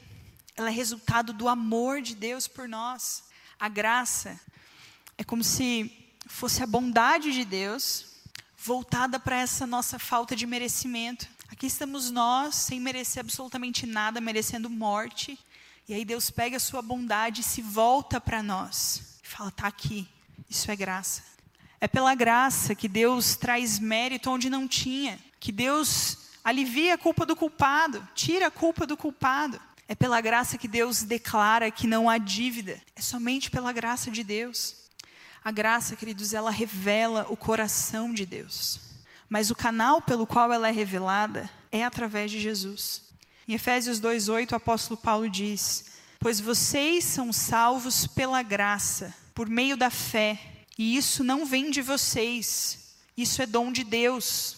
Ela 0.55 0.69
é 0.69 0.73
resultado 0.73 1.33
do 1.33 1.49
amor 1.49 2.01
de 2.01 2.15
Deus 2.15 2.47
por 2.47 2.67
nós. 2.67 3.23
A 3.59 3.67
graça 3.67 4.39
é 5.17 5.23
como 5.23 5.43
se 5.43 5.91
fosse 6.25 6.63
a 6.63 6.67
bondade 6.67 7.31
de 7.31 7.45
Deus 7.45 8.05
voltada 8.57 9.19
para 9.19 9.39
essa 9.39 9.67
nossa 9.67 9.99
falta 9.99 10.35
de 10.35 10.45
merecimento. 10.45 11.27
Aqui 11.51 11.67
estamos 11.67 12.09
nós, 12.09 12.55
sem 12.55 12.79
merecer 12.79 13.21
absolutamente 13.21 13.85
nada, 13.85 14.19
merecendo 14.19 14.69
morte. 14.69 15.37
E 15.87 15.93
aí 15.93 16.03
Deus 16.03 16.29
pega 16.31 16.57
a 16.57 16.59
sua 16.59 16.81
bondade 16.81 17.41
e 17.41 17.43
se 17.43 17.61
volta 17.61 18.19
para 18.19 18.41
nós. 18.41 19.19
E 19.23 19.27
fala: 19.27 19.49
está 19.49 19.67
aqui, 19.67 20.07
isso 20.49 20.69
é 20.71 20.75
graça. 20.75 21.23
É 21.79 21.87
pela 21.87 22.15
graça 22.15 22.73
que 22.73 22.87
Deus 22.87 23.35
traz 23.35 23.77
mérito 23.77 24.29
onde 24.29 24.49
não 24.49 24.67
tinha, 24.67 25.19
que 25.39 25.51
Deus 25.51 26.17
alivia 26.43 26.95
a 26.95 26.97
culpa 26.97 27.25
do 27.25 27.35
culpado, 27.35 28.07
tira 28.15 28.47
a 28.47 28.51
culpa 28.51 28.87
do 28.87 28.97
culpado. 28.97 29.59
É 29.87 29.93
pela 29.93 30.19
graça 30.19 30.57
que 30.57 30.67
Deus 30.67 31.03
declara 31.03 31.69
que 31.69 31.85
não 31.85 32.09
há 32.09 32.17
dívida. 32.17 32.81
É 32.95 33.01
somente 33.01 33.51
pela 33.51 33.71
graça 33.71 34.09
de 34.09 34.23
Deus. 34.23 34.75
A 35.43 35.51
graça, 35.51 35.95
queridos, 35.95 36.33
ela 36.33 36.49
revela 36.49 37.27
o 37.29 37.37
coração 37.37 38.11
de 38.11 38.25
Deus. 38.25 38.79
Mas 39.29 39.51
o 39.51 39.55
canal 39.55 40.01
pelo 40.01 40.25
qual 40.25 40.51
ela 40.51 40.69
é 40.69 40.71
revelada 40.71 41.47
é 41.71 41.83
através 41.85 42.31
de 42.31 42.39
Jesus. 42.39 43.03
Em 43.47 43.53
Efésios 43.53 43.99
2:8, 43.99 44.53
o 44.53 44.55
apóstolo 44.55 44.97
Paulo 44.97 45.29
diz: 45.29 45.85
"Pois 46.19 46.39
vocês 46.39 47.03
são 47.03 47.31
salvos 47.31 48.07
pela 48.07 48.41
graça, 48.41 49.13
por 49.35 49.47
meio 49.47 49.77
da 49.77 49.89
fé, 49.89 50.39
e 50.77 50.97
isso 50.97 51.23
não 51.23 51.45
vem 51.45 51.69
de 51.69 51.81
vocês, 51.81 52.95
isso 53.15 53.41
é 53.41 53.45
dom 53.45 53.71
de 53.71 53.83
Deus. 53.83 54.57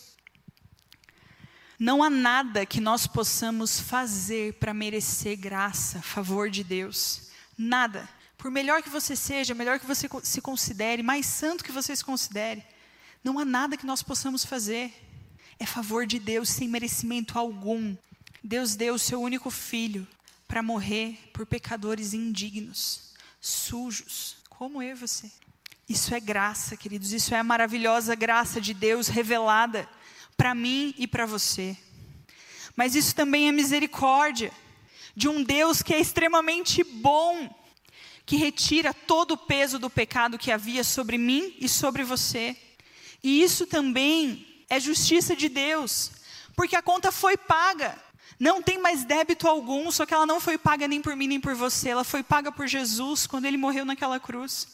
Não 1.79 2.01
há 2.01 2.09
nada 2.09 2.65
que 2.65 2.81
nós 2.81 3.05
possamos 3.05 3.79
fazer 3.79 4.53
para 4.53 4.73
merecer 4.73 5.37
graça, 5.37 6.01
favor 6.01 6.49
de 6.49 6.63
Deus. 6.63 7.29
Nada. 7.55 8.09
Por 8.35 8.49
melhor 8.49 8.81
que 8.81 8.89
você 8.89 9.15
seja, 9.15 9.53
melhor 9.53 9.79
que 9.79 9.85
você 9.85 10.07
se 10.23 10.41
considere, 10.41 11.03
mais 11.03 11.25
santo 11.25 11.63
que 11.63 11.71
você 11.71 11.95
se 11.95 12.03
considere, 12.03 12.65
não 13.23 13.37
há 13.37 13.45
nada 13.45 13.77
que 13.77 13.85
nós 13.85 14.01
possamos 14.01 14.45
fazer. 14.45 14.93
É 15.59 15.65
favor 15.65 16.05
de 16.07 16.17
Deus 16.17 16.49
sem 16.49 16.67
merecimento 16.67 17.37
algum. 17.37 17.95
Deus 18.43 18.75
deu 18.75 18.93
o 18.93 18.99
seu 18.99 19.21
único 19.21 19.49
filho 19.49 20.07
para 20.47 20.63
morrer 20.63 21.17
por 21.33 21.45
pecadores 21.45 22.13
indignos, 22.13 23.13
sujos, 23.41 24.37
como 24.49 24.81
eu 24.81 24.91
e 24.91 24.99
você. 24.99 25.31
Isso 25.87 26.13
é 26.13 26.19
graça, 26.19 26.75
queridos, 26.75 27.13
isso 27.13 27.33
é 27.33 27.39
a 27.39 27.43
maravilhosa 27.43 28.15
graça 28.15 28.59
de 28.59 28.73
Deus 28.73 29.07
revelada 29.07 29.87
para 30.35 30.53
mim 30.53 30.93
e 30.97 31.07
para 31.07 31.25
você. 31.25 31.77
Mas 32.75 32.95
isso 32.95 33.15
também 33.15 33.47
é 33.47 33.51
misericórdia 33.51 34.51
de 35.15 35.27
um 35.27 35.43
Deus 35.43 35.81
que 35.81 35.93
é 35.93 35.99
extremamente 35.99 36.83
bom, 36.83 37.49
que 38.25 38.35
retira 38.35 38.93
todo 38.93 39.31
o 39.31 39.37
peso 39.37 39.79
do 39.79 39.89
pecado 39.89 40.37
que 40.37 40.51
havia 40.51 40.83
sobre 40.83 41.17
mim 41.17 41.55
e 41.59 41.67
sobre 41.67 42.03
você. 42.03 42.55
E 43.23 43.41
isso 43.41 43.65
também 43.65 44.63
é 44.69 44.79
justiça 44.79 45.35
de 45.35 45.49
Deus, 45.49 46.11
porque 46.55 46.75
a 46.75 46.81
conta 46.81 47.11
foi 47.11 47.35
paga. 47.35 47.97
Não 48.39 48.61
tem 48.61 48.79
mais 48.79 49.03
débito 49.03 49.47
algum, 49.47 49.89
só 49.91 50.05
que 50.05 50.13
ela 50.13 50.25
não 50.25 50.39
foi 50.39 50.57
paga 50.57 50.87
nem 50.87 51.01
por 51.01 51.15
mim 51.15 51.27
nem 51.27 51.39
por 51.39 51.55
você, 51.55 51.89
ela 51.89 52.03
foi 52.03 52.21
paga 52.21 52.51
por 52.51 52.67
Jesus 52.67 53.25
quando 53.25 53.45
ele 53.45 53.57
morreu 53.57 53.83
naquela 53.83 54.19
cruz. 54.19 54.67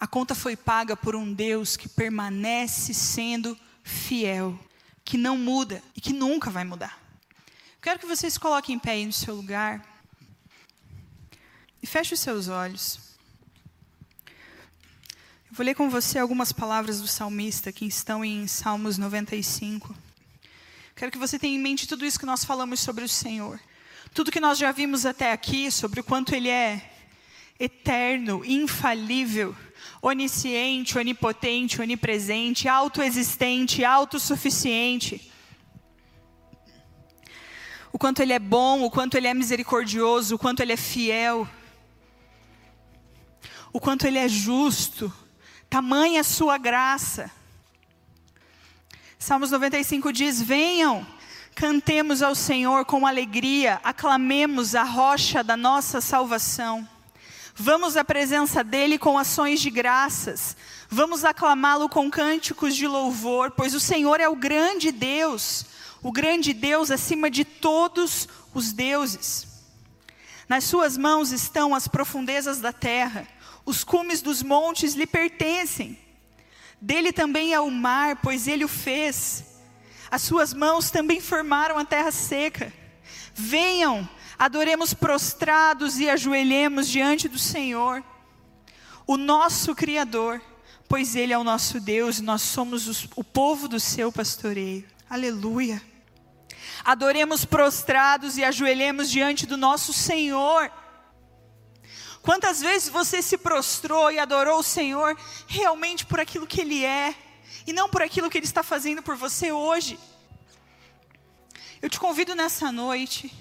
A 0.00 0.06
conta 0.06 0.34
foi 0.34 0.56
paga 0.56 0.96
por 0.96 1.14
um 1.14 1.32
Deus 1.32 1.76
que 1.76 1.88
permanece 1.88 2.92
sendo 2.92 3.58
fiel, 3.82 4.58
que 5.04 5.16
não 5.16 5.36
muda 5.36 5.82
e 5.94 6.00
que 6.00 6.12
nunca 6.12 6.50
vai 6.50 6.64
mudar. 6.64 6.98
Quero 7.80 7.98
que 8.00 8.06
vocês 8.06 8.36
coloquem 8.36 8.74
em 8.74 8.78
pé 8.78 8.92
aí 8.92 9.06
no 9.06 9.12
seu 9.12 9.34
lugar 9.34 9.84
e 11.82 11.86
feche 11.86 12.14
os 12.14 12.20
seus 12.20 12.48
olhos. 12.48 12.98
Eu 15.48 15.54
vou 15.54 15.64
ler 15.64 15.74
com 15.74 15.88
você 15.88 16.18
algumas 16.18 16.52
palavras 16.52 17.00
do 17.00 17.06
salmista 17.06 17.72
que 17.72 17.86
estão 17.86 18.24
em 18.24 18.46
Salmos 18.46 18.98
95. 18.98 19.94
Quero 20.98 21.12
que 21.12 21.18
você 21.18 21.38
tenha 21.38 21.54
em 21.54 21.60
mente 21.60 21.86
tudo 21.86 22.04
isso 22.04 22.18
que 22.18 22.26
nós 22.26 22.44
falamos 22.44 22.80
sobre 22.80 23.04
o 23.04 23.08
Senhor. 23.08 23.60
Tudo 24.12 24.32
que 24.32 24.40
nós 24.40 24.58
já 24.58 24.72
vimos 24.72 25.06
até 25.06 25.30
aqui 25.30 25.70
sobre 25.70 26.00
o 26.00 26.02
quanto 26.02 26.34
Ele 26.34 26.48
é 26.48 26.90
eterno, 27.56 28.44
infalível 28.44 29.54
onisciente, 30.02 30.98
onipotente, 30.98 31.80
onipresente, 31.80 32.66
autoexistente, 32.66 33.84
autossuficiente. 33.84 35.32
o 37.92 37.98
quanto 37.98 38.20
Ele 38.20 38.32
é 38.32 38.40
bom, 38.40 38.82
o 38.82 38.90
quanto 38.90 39.16
Ele 39.16 39.28
é 39.28 39.34
misericordioso, 39.34 40.34
o 40.34 40.38
quanto 40.38 40.62
Ele 40.62 40.72
é 40.72 40.76
fiel, 40.76 41.48
o 43.72 43.78
quanto 43.78 44.04
Ele 44.04 44.18
é 44.18 44.26
justo, 44.26 45.12
tamanha 45.70 46.22
a 46.22 46.24
Sua 46.24 46.58
graça. 46.58 47.37
Salmos 49.18 49.50
95 49.50 50.12
diz: 50.12 50.40
Venham, 50.40 51.06
cantemos 51.54 52.22
ao 52.22 52.34
Senhor 52.34 52.84
com 52.84 53.06
alegria, 53.06 53.80
aclamemos 53.82 54.74
a 54.74 54.84
rocha 54.84 55.42
da 55.42 55.56
nossa 55.56 56.00
salvação. 56.00 56.88
Vamos 57.54 57.96
à 57.96 58.04
presença 58.04 58.62
dEle 58.62 58.98
com 58.98 59.18
ações 59.18 59.60
de 59.60 59.68
graças, 59.68 60.56
vamos 60.88 61.24
aclamá-lo 61.24 61.88
com 61.88 62.10
cânticos 62.10 62.76
de 62.76 62.86
louvor, 62.86 63.50
pois 63.50 63.74
o 63.74 63.80
Senhor 63.80 64.20
é 64.20 64.28
o 64.28 64.36
grande 64.36 64.92
Deus 64.92 65.66
o 66.02 66.12
grande 66.12 66.52
Deus 66.52 66.90
acima 66.90 67.30
de 67.30 67.44
todos 67.44 68.28
os 68.54 68.72
deuses. 68.72 69.46
Nas 70.48 70.64
suas 70.64 70.96
mãos 70.96 71.32
estão 71.32 71.74
as 71.74 71.88
profundezas 71.88 72.60
da 72.60 72.72
terra, 72.72 73.26
os 73.66 73.84
cumes 73.84 74.22
dos 74.22 74.42
montes 74.42 74.94
lhe 74.94 75.06
pertencem. 75.06 75.98
Dele 76.80 77.12
também 77.12 77.52
é 77.52 77.60
o 77.60 77.70
mar, 77.70 78.16
pois 78.22 78.46
ele 78.46 78.64
o 78.64 78.68
fez. 78.68 79.44
As 80.10 80.22
suas 80.22 80.54
mãos 80.54 80.90
também 80.90 81.20
formaram 81.20 81.78
a 81.78 81.84
terra 81.84 82.10
seca. 82.10 82.72
Venham, 83.34 84.08
adoremos 84.38 84.94
prostrados 84.94 85.98
e 85.98 86.08
ajoelhemos 86.08 86.88
diante 86.88 87.28
do 87.28 87.38
Senhor, 87.38 88.02
o 89.06 89.16
nosso 89.16 89.74
Criador, 89.74 90.40
pois 90.88 91.16
Ele 91.16 91.32
é 91.32 91.38
o 91.38 91.44
nosso 91.44 91.80
Deus 91.80 92.18
e 92.18 92.22
nós 92.22 92.42
somos 92.42 92.86
os, 92.86 93.08
o 93.16 93.24
povo 93.24 93.66
do 93.66 93.80
seu 93.80 94.12
pastoreio. 94.12 94.84
Aleluia. 95.08 95.82
Adoremos 96.84 97.44
prostrados 97.44 98.36
e 98.38 98.44
ajoelhemos 98.44 99.10
diante 99.10 99.46
do 99.46 99.56
nosso 99.56 99.92
Senhor. 99.92 100.70
Quantas 102.22 102.60
vezes 102.60 102.88
você 102.88 103.22
se 103.22 103.38
prostrou 103.38 104.10
e 104.10 104.18
adorou 104.18 104.60
o 104.60 104.62
Senhor 104.62 105.16
realmente 105.46 106.04
por 106.04 106.20
aquilo 106.20 106.46
que 106.46 106.60
Ele 106.60 106.84
é, 106.84 107.14
e 107.66 107.72
não 107.72 107.88
por 107.88 108.02
aquilo 108.02 108.28
que 108.28 108.38
Ele 108.38 108.46
está 108.46 108.62
fazendo 108.62 109.02
por 109.02 109.16
você 109.16 109.52
hoje? 109.52 109.98
Eu 111.80 111.88
te 111.88 111.98
convido 111.98 112.34
nessa 112.34 112.72
noite 112.72 113.32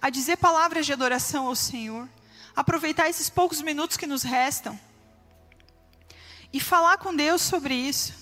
a 0.00 0.08
dizer 0.10 0.36
palavras 0.36 0.86
de 0.86 0.92
adoração 0.92 1.46
ao 1.46 1.56
Senhor, 1.56 2.08
aproveitar 2.54 3.08
esses 3.08 3.28
poucos 3.28 3.60
minutos 3.60 3.96
que 3.96 4.06
nos 4.06 4.22
restam 4.22 4.78
e 6.52 6.60
falar 6.60 6.98
com 6.98 7.14
Deus 7.14 7.42
sobre 7.42 7.74
isso. 7.74 8.12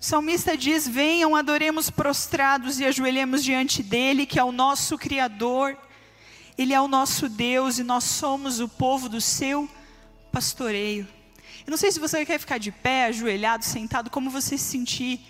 O 0.00 0.04
salmista 0.04 0.56
diz: 0.56 0.86
Venham, 0.86 1.36
adoremos 1.36 1.90
prostrados 1.90 2.78
e 2.80 2.84
ajoelhemos 2.84 3.42
diante 3.42 3.82
dele, 3.82 4.26
que 4.26 4.38
é 4.38 4.44
o 4.44 4.52
nosso 4.52 4.96
Criador, 4.96 5.76
ele 6.58 6.74
é 6.74 6.80
o 6.80 6.88
nosso 6.88 7.28
Deus 7.28 7.78
e 7.78 7.84
nós 7.84 8.02
somos 8.02 8.58
o 8.58 8.68
povo 8.68 9.08
do 9.08 9.20
seu 9.20 9.70
pastoreio. 10.32 11.06
Eu 11.64 11.70
não 11.70 11.76
sei 11.78 11.92
se 11.92 12.00
você 12.00 12.26
quer 12.26 12.40
ficar 12.40 12.58
de 12.58 12.72
pé, 12.72 13.04
ajoelhado, 13.04 13.64
sentado, 13.64 14.10
como 14.10 14.28
você 14.28 14.58
se 14.58 14.64
sentir 14.64 15.20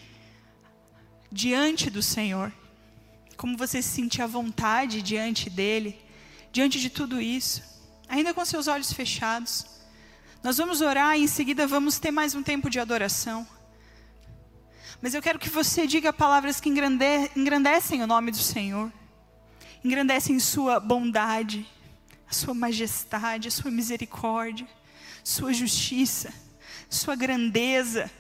diante 1.31 1.91
do 1.91 2.03
Senhor, 2.03 2.51
como 3.37 3.59
você 3.59 3.83
se 3.83 3.91
sentir 3.91 4.23
à 4.23 4.27
vontade 4.27 5.03
diante 5.03 5.51
dele, 5.51 6.01
diante 6.51 6.81
de 6.81 6.89
tudo 6.89 7.21
isso, 7.21 7.63
ainda 8.09 8.33
com 8.33 8.43
seus 8.45 8.67
olhos 8.67 8.91
fechados. 8.91 9.67
Nós 10.43 10.57
vamos 10.57 10.81
orar 10.81 11.19
e 11.19 11.25
em 11.25 11.27
seguida 11.27 11.67
vamos 11.67 11.99
ter 11.99 12.11
mais 12.11 12.35
um 12.35 12.43
tempo 12.43 12.71
de 12.71 12.81
adoração. 12.81 13.47
Mas 15.03 15.13
eu 15.13 15.21
quero 15.21 15.39
que 15.39 15.51
você 15.51 15.87
diga 15.87 16.13
palavras 16.13 16.59
que 16.59 16.71
engrandecem 16.71 18.03
o 18.03 18.07
nome 18.07 18.31
do 18.31 18.39
Senhor, 18.39 18.91
engrandecem 19.85 20.39
Sua 20.39 20.81
bondade, 20.81 21.67
a 22.29 22.33
Sua 22.33 22.55
majestade, 22.55 23.49
a 23.49 23.51
Sua 23.51 23.71
misericórdia, 23.71 24.67
Sua 25.25 25.53
justiça, 25.53 26.33
Sua 26.89 27.15
grandeza. 27.15 28.11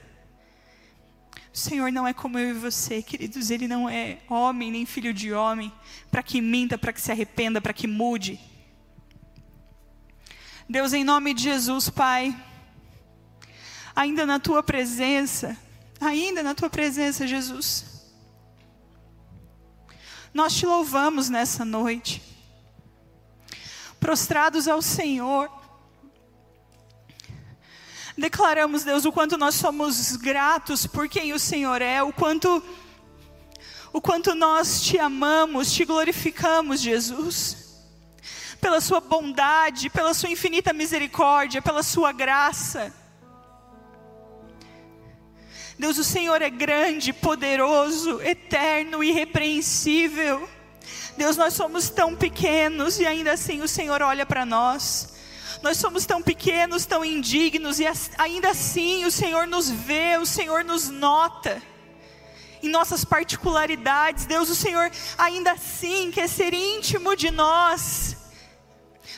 O 1.53 1.59
Senhor 1.59 1.91
não 1.91 2.07
é 2.07 2.13
como 2.13 2.39
eu 2.39 2.51
e 2.51 2.59
você, 2.59 3.03
queridos, 3.03 3.51
Ele 3.51 3.67
não 3.67 3.89
é 3.89 4.19
homem 4.29 4.71
nem 4.71 4.87
filho 4.87 5.13
de 5.13 5.33
homem, 5.33 5.73
para 6.11 6.23
que 6.23 6.41
minta, 6.41 6.79
para 6.79 6.93
que 6.93 7.01
se 7.01 7.11
arrependa, 7.11 7.61
para 7.61 7.73
que 7.73 7.87
mude. 7.87 8.39
Deus, 10.69 10.93
em 10.93 11.03
nome 11.03 11.35
de 11.35 11.43
Jesus, 11.43 11.89
Pai, 11.89 12.37
ainda 13.97 14.25
na 14.25 14.39
Tua 14.39 14.63
presença, 14.63 15.57
ainda 16.01 16.43
na 16.43 16.55
tua 16.55 16.71
presença, 16.71 17.27
Jesus. 17.27 17.98
Nós 20.33 20.55
te 20.55 20.67
louvamos 20.67 21.29
nessa 21.29 21.65
noite, 21.65 22.23
prostrados 23.99 24.69
ao 24.69 24.83
Senhor. 24.83 25.51
Declaramos, 28.17 28.85
Deus, 28.85 29.05
o 29.05 29.13
quanto 29.13 29.39
nós 29.39 29.55
somos 29.55 30.17
gratos 30.17 30.87
por 30.87 31.09
quem 31.09 31.33
o 31.33 31.39
Senhor 31.39 31.81
é, 31.81 32.03
o 32.03 32.13
quanto 32.13 32.63
o 33.93 34.01
quanto 34.01 34.35
nós 34.35 34.83
te 34.83 34.99
amamos, 34.99 35.73
te 35.73 35.85
glorificamos, 35.85 36.81
Jesus. 36.81 37.57
Pela 38.61 38.81
sua 38.81 39.01
bondade, 39.01 39.89
pela 39.89 40.13
sua 40.13 40.31
infinita 40.31 40.73
misericórdia, 40.73 41.63
pela 41.63 41.83
sua 41.83 42.13
graça. 42.13 42.93
Deus, 45.79 45.97
o 45.97 46.03
Senhor 46.03 46.43
é 46.43 46.51
grande, 46.51 47.13
poderoso, 47.13 48.21
eterno, 48.23 49.05
irrepreensível. 49.05 50.49
Deus, 51.17 51.37
nós 51.37 51.55
somos 51.55 51.89
tão 51.89 52.17
pequenos 52.17 52.99
e 52.99 53.07
ainda 53.07 53.33
assim 53.33 53.63
o 53.63 53.69
Senhor 53.69 54.03
olha 54.03 54.27
para 54.27 54.45
nós. 54.45 55.15
Nós 55.63 55.77
somos 55.77 56.05
tão 56.05 56.21
pequenos, 56.21 56.85
tão 56.85 57.05
indignos 57.05 57.79
e 57.79 57.87
ainda 58.19 58.51
assim 58.51 59.05
o 59.05 59.11
Senhor 59.11 59.47
nos 59.47 59.71
vê, 59.71 60.17
o 60.17 60.27
Senhor 60.27 60.65
nos 60.65 60.89
nota. 60.89 61.63
Em 62.61 62.69
nossas 62.69 63.05
particularidades, 63.05 64.27
Deus, 64.27 64.51
o 64.51 64.57
Senhor 64.57 64.91
ainda 65.17 65.53
assim 65.53 66.11
quer 66.11 66.29
ser 66.29 66.53
íntimo 66.53 67.15
de 67.15 67.31
nós, 67.31 68.17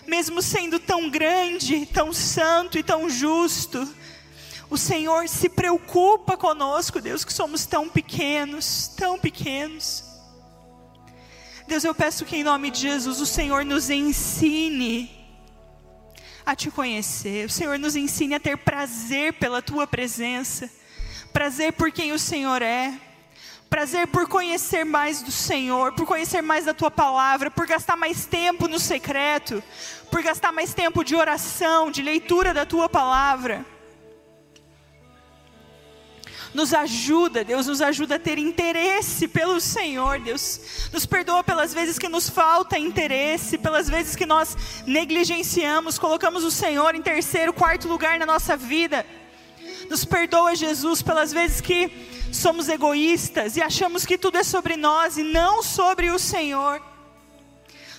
mesmo 0.07 0.43
sendo 0.43 0.79
tão 0.79 1.09
grande, 1.09 1.87
tão 1.87 2.13
santo 2.13 2.79
e 2.79 2.83
tão 2.83 3.09
justo. 3.09 3.89
O 4.71 4.79
Senhor 4.79 5.29
se 5.29 5.49
preocupa 5.49 6.37
conosco, 6.37 7.01
Deus, 7.01 7.25
que 7.25 7.33
somos 7.33 7.67
tão 7.67 7.89
pequenos, 7.89 8.87
tão 8.97 9.19
pequenos. 9.19 10.05
Deus, 11.67 11.83
eu 11.83 11.93
peço 11.93 12.25
que 12.25 12.37
em 12.37 12.45
nome 12.45 12.71
de 12.71 12.79
Jesus 12.81 13.21
o 13.21 13.27
Senhor 13.27 13.65
nos 13.65 13.91
ensine 13.91 15.11
a 16.47 16.55
te 16.55 16.71
conhecer, 16.71 17.47
o 17.47 17.51
Senhor 17.51 17.81
nos 17.81 17.97
ensine 17.97 18.35
a 18.37 18.41
ter 18.41 18.57
prazer 18.59 19.33
pela 19.35 19.61
tua 19.61 19.89
presença, 19.89 20.71
prazer 21.33 21.73
por 21.73 21.91
quem 21.91 22.13
o 22.13 22.19
Senhor 22.19 22.63
é, 22.63 22.95
prazer 23.69 24.07
por 24.07 24.29
conhecer 24.29 24.85
mais 24.85 25.21
do 25.21 25.33
Senhor, 25.33 25.93
por 25.95 26.07
conhecer 26.07 26.43
mais 26.43 26.65
da 26.65 26.75
tua 26.75 26.93
palavra, 26.93 27.51
por 27.51 27.67
gastar 27.67 27.97
mais 27.97 28.25
tempo 28.25 28.69
no 28.69 28.79
secreto, 28.79 29.63
por 30.13 30.23
gastar 30.23 30.53
mais 30.53 30.75
tempo 30.75 31.05
de 31.05 31.17
oração, 31.17 31.91
de 31.91 32.03
leitura 32.03 32.55
da 32.55 32.65
tua 32.65 32.89
palavra. 32.89 33.65
Nos 36.53 36.75
ajuda, 36.75 37.45
Deus, 37.45 37.69
nos 37.69 37.81
ajuda 37.81 38.17
a 38.17 38.19
ter 38.19 38.37
interesse 38.37 39.29
pelo 39.29 39.61
Senhor, 39.61 40.19
Deus. 40.19 40.61
Nos 40.93 41.07
perdoa 41.07 41.45
pelas 41.45 41.73
vezes 41.73 41.99
que 41.99 42.09
nos 42.09 42.29
falta 42.29 42.77
interesse, 42.77 43.57
pelas 43.57 43.89
vezes 43.89 44.17
que 44.17 44.27
nós 44.27 44.57
negligenciamos, 44.85 45.99
colocamos 45.99 46.43
o 46.43 46.51
Senhor 46.51 46.95
em 46.95 47.03
terceiro, 47.03 47.53
quarto 47.53 47.87
lugar 47.87 48.19
na 48.19 48.27
nossa 48.27 48.57
vida. 48.57 49.07
Nos 49.89 50.05
perdoa, 50.05 50.57
Jesus, 50.57 51.03
pelas 51.03 51.33
vezes 51.33 51.61
que 51.61 51.91
somos 52.33 52.69
egoístas 52.69 53.57
e 53.57 53.63
achamos 53.63 54.05
que 54.05 54.19
tudo 54.19 54.39
é 54.39 54.45
sobre 54.45 54.77
nós 54.77 55.17
e 55.19 55.23
não 55.23 55.63
sobre 55.63 56.11
o 56.11 56.19
Senhor. 56.19 56.83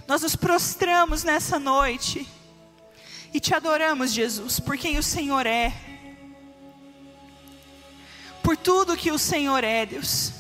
Nós 0.08 0.24
nos 0.24 0.36
prostramos 0.36 1.24
nessa 1.24 1.58
noite 1.58 2.28
e 3.34 3.40
te 3.40 3.54
adoramos, 3.54 4.12
Jesus, 4.12 4.60
por 4.60 4.78
quem 4.78 4.98
o 4.98 5.04
Senhor 5.04 5.46
é 5.46 5.74
por 8.44 8.58
tudo 8.58 8.98
que 8.98 9.12
o 9.12 9.20
Senhor 9.20 9.64
é, 9.64 9.86
Deus, 9.86 10.34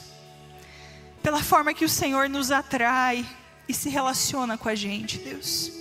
pela 1.21 1.41
forma 1.41 1.73
que 1.73 1.85
o 1.85 1.89
Senhor 1.89 2.27
nos 2.29 2.51
atrai 2.51 3.25
e 3.67 3.73
se 3.73 3.89
relaciona 3.89 4.57
com 4.57 4.67
a 4.67 4.75
gente, 4.75 5.17
Deus. 5.17 5.71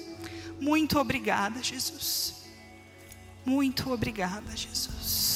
Muito 0.60 0.98
obrigada, 0.98 1.62
Jesus. 1.62 2.44
Muito 3.44 3.90
obrigada, 3.90 4.54
Jesus. 4.54 5.29